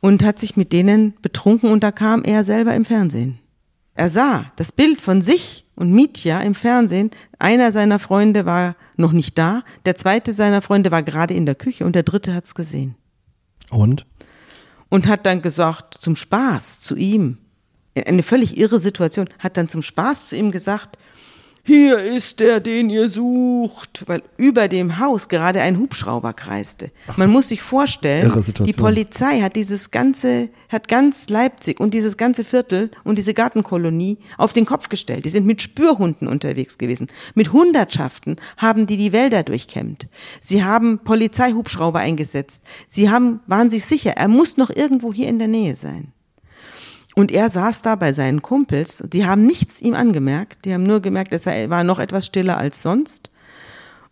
[0.00, 3.38] und hat sich mit denen betrunken und da kam er selber im Fernsehen.
[3.94, 7.10] Er sah das Bild von sich und Mitya im Fernsehen.
[7.38, 11.54] Einer seiner Freunde war noch nicht da, der zweite seiner Freunde war gerade in der
[11.54, 12.94] Küche und der dritte hat es gesehen.
[13.70, 14.06] Und?
[14.88, 17.38] Und hat dann gesagt, zum Spaß zu ihm,
[17.94, 20.98] eine völlig irre Situation, hat dann zum Spaß zu ihm gesagt,
[21.62, 26.90] hier ist der, den ihr sucht, weil über dem Haus gerade ein Hubschrauber kreiste.
[27.16, 28.32] Man muss sich vorstellen,
[28.64, 34.18] die Polizei hat dieses ganze, hat ganz Leipzig und dieses ganze Viertel und diese Gartenkolonie
[34.38, 35.26] auf den Kopf gestellt.
[35.26, 37.08] Die sind mit Spürhunden unterwegs gewesen.
[37.34, 40.08] Mit Hundertschaften haben die die Wälder durchkämmt.
[40.40, 42.62] Sie haben Polizeihubschrauber eingesetzt.
[42.88, 46.12] Sie haben, waren sich sicher, er muss noch irgendwo hier in der Nähe sein.
[47.16, 49.02] Und er saß da bei seinen Kumpels.
[49.06, 50.64] Die haben nichts ihm angemerkt.
[50.64, 53.30] Die haben nur gemerkt, er war noch etwas stiller als sonst.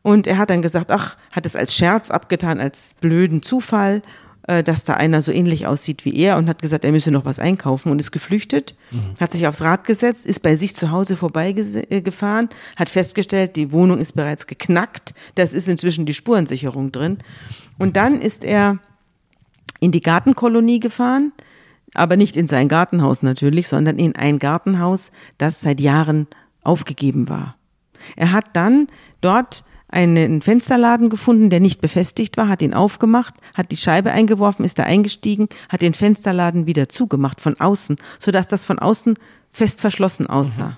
[0.03, 4.03] Und er hat dann gesagt, ach, hat es als Scherz abgetan, als blöden Zufall,
[4.49, 7.27] äh, dass da einer so ähnlich aussieht wie er und hat gesagt, er müsse noch
[7.27, 9.15] was einkaufen und ist geflüchtet, mhm.
[9.21, 13.99] hat sich aufs Rad gesetzt, ist bei sich zu Hause vorbeigefahren, hat festgestellt, die Wohnung
[13.99, 17.19] ist bereits geknackt, das ist inzwischen die Spurensicherung drin.
[17.79, 18.79] Und dann ist er
[19.81, 21.33] in die Gartenkolonie gefahren,
[21.95, 26.27] aber nicht in sein Gartenhaus natürlich, sondern in ein Gartenhaus, das seit Jahren
[26.63, 27.57] aufgegeben war.
[28.17, 28.89] Er hat dann
[29.21, 34.65] dort einen Fensterladen gefunden, der nicht befestigt war, hat ihn aufgemacht, hat die Scheibe eingeworfen,
[34.65, 39.15] ist da eingestiegen, hat den Fensterladen wieder zugemacht von außen, sodass das von außen
[39.51, 40.69] fest verschlossen aussah.
[40.69, 40.77] Mhm.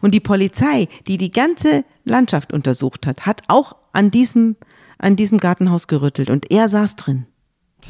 [0.00, 4.56] Und die Polizei, die die ganze Landschaft untersucht hat, hat auch an diesem,
[4.98, 7.26] an diesem Gartenhaus gerüttelt und er saß drin.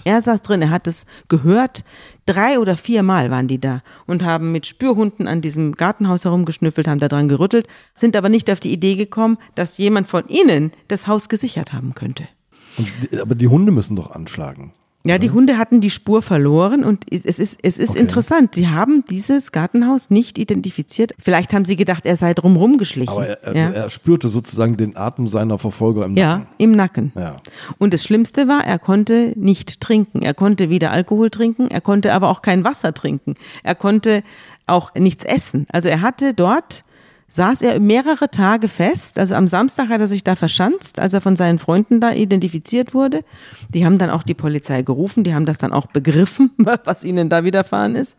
[0.05, 1.85] Er saß drin, er hat es gehört.
[2.27, 6.87] Drei oder vier Mal waren die da und haben mit Spürhunden an diesem Gartenhaus herumgeschnüffelt,
[6.87, 10.73] haben da dran gerüttelt, sind aber nicht auf die Idee gekommen, dass jemand von innen
[10.89, 12.29] das Haus gesichert haben könnte.
[12.77, 14.73] Und, aber die Hunde müssen doch anschlagen.
[15.07, 18.01] Ja, die Hunde hatten die Spur verloren und es ist, es ist okay.
[18.01, 18.55] interessant.
[18.55, 21.15] Sie haben dieses Gartenhaus nicht identifiziert.
[21.19, 23.11] Vielleicht haben sie gedacht, er sei drumherum geschlichen.
[23.11, 23.71] Aber er, ja.
[23.71, 26.43] er, spürte sozusagen den Atem seiner Verfolger im Nacken.
[26.43, 27.13] Ja, im Nacken.
[27.17, 27.41] Ja.
[27.79, 30.21] Und das Schlimmste war, er konnte nicht trinken.
[30.21, 33.37] Er konnte weder Alkohol trinken, er konnte aber auch kein Wasser trinken.
[33.63, 34.23] Er konnte
[34.67, 35.67] auch nichts essen.
[35.73, 36.85] Also er hatte dort
[37.31, 39.19] saß er mehrere Tage fest.
[39.19, 42.93] Also am Samstag hat er sich da verschanzt, als er von seinen Freunden da identifiziert
[42.93, 43.25] wurde.
[43.69, 46.51] Die haben dann auch die Polizei gerufen, die haben das dann auch begriffen,
[46.85, 48.19] was ihnen da widerfahren ist.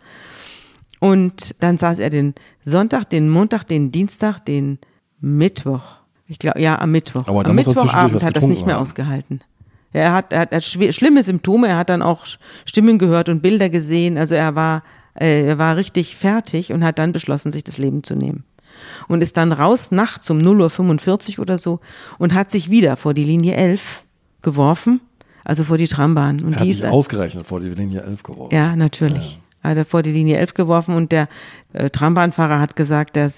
[0.99, 4.79] Und dann saß er den Sonntag, den Montag, den Dienstag, den
[5.19, 5.99] Mittwoch.
[6.27, 7.27] Ich glaube, ja, am Mittwoch.
[7.27, 8.83] Aber am Mittwochabend hat er das nicht mehr haben.
[8.83, 9.41] ausgehalten.
[9.91, 12.25] Er hat, er hat schlimme Symptome, er hat dann auch
[12.63, 14.17] Stimmen gehört und Bilder gesehen.
[14.17, 14.83] Also er war,
[15.19, 18.45] äh, er war richtig fertig und hat dann beschlossen, sich das Leben zu nehmen
[19.07, 21.79] und ist dann raus nachts um 0.45 Uhr oder so
[22.17, 24.03] und hat sich wieder vor die Linie 11
[24.41, 25.01] geworfen,
[25.43, 26.41] also vor die Trambahn.
[26.41, 28.55] Und er hat die sich ausgerechnet vor die Linie 11 geworfen.
[28.55, 29.33] Ja, natürlich.
[29.63, 29.69] Ja.
[29.69, 31.27] Hat er vor die Linie 11 geworfen und der
[31.73, 33.29] äh, Trambahnfahrer hat gesagt, da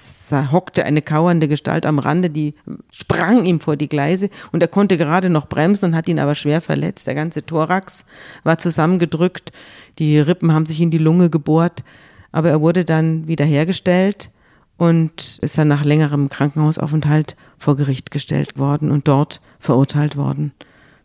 [0.54, 2.54] hockte eine kauernde Gestalt am Rande, die
[2.92, 6.34] sprang ihm vor die Gleise und er konnte gerade noch bremsen und hat ihn aber
[6.34, 7.08] schwer verletzt.
[7.08, 8.06] Der ganze Thorax
[8.44, 9.52] war zusammengedrückt,
[10.00, 11.84] die Rippen haben sich in die Lunge gebohrt,
[12.32, 14.30] aber er wurde dann wiederhergestellt
[14.78, 20.52] und ist dann nach längerem Krankenhausaufenthalt vor Gericht gestellt worden und dort verurteilt worden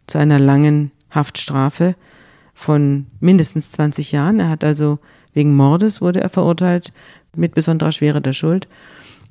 [0.06, 1.94] zu einer langen Haftstrafe
[2.54, 4.40] von mindestens 20 Jahren.
[4.40, 4.98] Er hat also
[5.32, 6.92] wegen Mordes wurde er verurteilt
[7.36, 8.68] mit besonderer Schwere der Schuld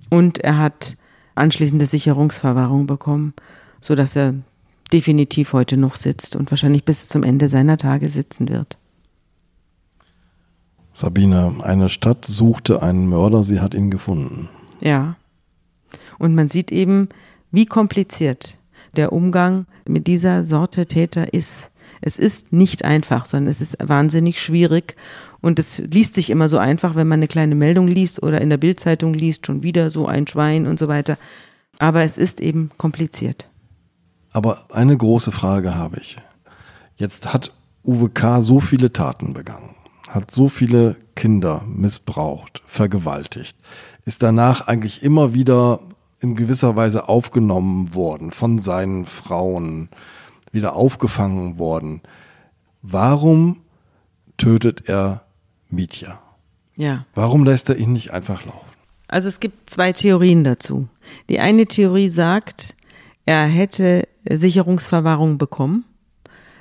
[0.09, 0.95] und er hat
[1.35, 3.33] anschließende Sicherungsverwahrung bekommen,
[3.81, 4.33] so dass er
[4.91, 8.77] definitiv heute noch sitzt und wahrscheinlich bis zum Ende seiner Tage sitzen wird.
[10.97, 14.49] Sabine, eine Stadt suchte einen Mörder, sie hat ihn gefunden.
[14.81, 15.15] Ja.
[16.17, 17.09] Und man sieht eben,
[17.51, 18.57] wie kompliziert
[18.95, 21.69] der Umgang mit dieser Sorte Täter ist.
[22.01, 24.95] Es ist nicht einfach, sondern es ist wahnsinnig schwierig.
[25.39, 28.49] Und es liest sich immer so einfach, wenn man eine kleine Meldung liest oder in
[28.49, 31.19] der Bildzeitung liest, schon wieder so ein Schwein und so weiter.
[31.77, 33.47] Aber es ist eben kompliziert.
[34.33, 36.17] Aber eine große Frage habe ich.
[36.95, 38.41] Jetzt hat Uwe K.
[38.41, 39.75] so viele Taten begangen,
[40.07, 43.57] hat so viele Kinder missbraucht, vergewaltigt,
[44.05, 45.79] ist danach eigentlich immer wieder
[46.19, 49.89] in gewisser Weise aufgenommen worden von seinen Frauen,
[50.51, 52.01] wieder aufgefangen worden.
[52.81, 53.61] Warum
[54.37, 55.23] tötet er
[55.69, 56.19] Mietja?
[56.75, 57.05] Ja.
[57.13, 58.65] Warum lässt er ihn nicht einfach laufen?
[59.07, 60.87] Also es gibt zwei Theorien dazu.
[61.29, 62.75] Die eine Theorie sagt,
[63.25, 65.85] er hätte Sicherungsverwahrung bekommen,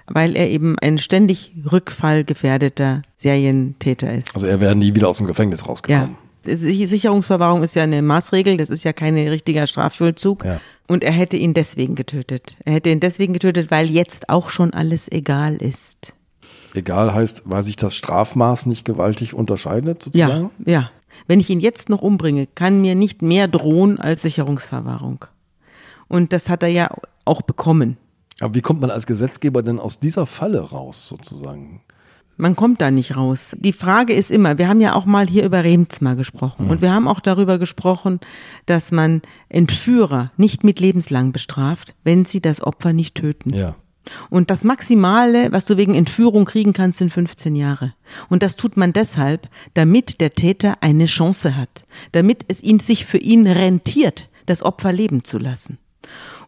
[0.06, 4.34] weil er eben ein ständig rückfallgefährdeter Serientäter ist.
[4.34, 6.16] Also er wäre nie wieder aus dem Gefängnis rausgekommen.
[6.44, 6.56] Ja.
[6.56, 10.44] Sicherungsverwahrung ist ja eine Maßregel, das ist ja kein richtiger Strafvollzug.
[10.44, 10.60] Ja.
[10.86, 12.56] Und er hätte ihn deswegen getötet.
[12.64, 16.12] Er hätte ihn deswegen getötet, weil jetzt auch schon alles egal ist.
[16.74, 20.50] Egal heißt, weil sich das Strafmaß nicht gewaltig unterscheidet, sozusagen?
[20.64, 20.90] Ja, ja.
[21.26, 25.24] Wenn ich ihn jetzt noch umbringe, kann mir nicht mehr drohen als Sicherungsverwahrung.
[26.06, 26.90] Und das hat er ja
[27.24, 27.96] auch bekommen.
[28.40, 31.80] Aber wie kommt man als Gesetzgeber denn aus dieser Falle raus, sozusagen?
[32.36, 33.56] Man kommt da nicht raus.
[33.58, 36.66] Die Frage ist immer, wir haben ja auch mal hier über Remzma gesprochen.
[36.66, 36.70] Mhm.
[36.70, 38.20] Und wir haben auch darüber gesprochen,
[38.66, 43.54] dass man Entführer nicht mit lebenslang bestraft, wenn sie das Opfer nicht töten.
[43.54, 43.74] Ja.
[44.28, 47.94] Und das Maximale, was du wegen Entführung kriegen kannst, sind 15 Jahre.
[48.28, 53.06] Und das tut man deshalb, damit der Täter eine Chance hat, damit es ihn sich
[53.06, 55.78] für ihn rentiert, das Opfer leben zu lassen.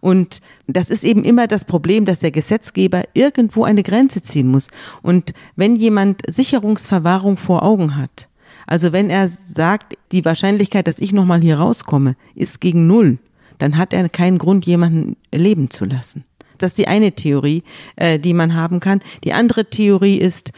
[0.00, 4.68] Und das ist eben immer das Problem, dass der Gesetzgeber irgendwo eine Grenze ziehen muss.
[5.02, 8.28] Und wenn jemand Sicherungsverwahrung vor Augen hat,
[8.66, 13.18] also wenn er sagt, die Wahrscheinlichkeit, dass ich nochmal hier rauskomme, ist gegen Null,
[13.58, 16.24] dann hat er keinen Grund, jemanden leben zu lassen.
[16.58, 17.62] Das ist die eine Theorie,
[17.96, 19.00] äh, die man haben kann.
[19.24, 20.52] Die andere Theorie ist,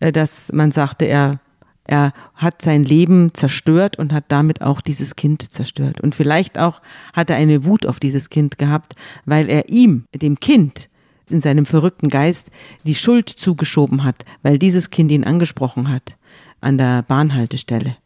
[0.00, 1.40] äh, dass man sagte, er,
[1.86, 6.00] er hat sein Leben zerstört und hat damit auch dieses Kind zerstört.
[6.00, 6.82] Und vielleicht auch
[7.12, 10.88] hat er eine Wut auf dieses Kind gehabt, weil er ihm, dem Kind,
[11.30, 12.50] in seinem verrückten Geist
[12.84, 16.16] die Schuld zugeschoben hat, weil dieses Kind ihn angesprochen hat
[16.60, 17.96] an der Bahnhaltestelle.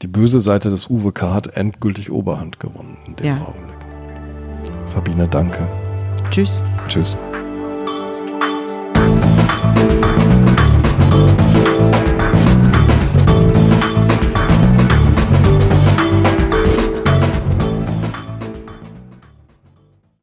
[0.00, 3.36] Die böse Seite des UWK hat endgültig Oberhand gewonnen in dem Ja.
[3.42, 3.76] Augenblick.
[4.84, 5.68] Sabine, danke.
[6.30, 6.62] Tschüss.
[6.88, 7.18] Tschüss.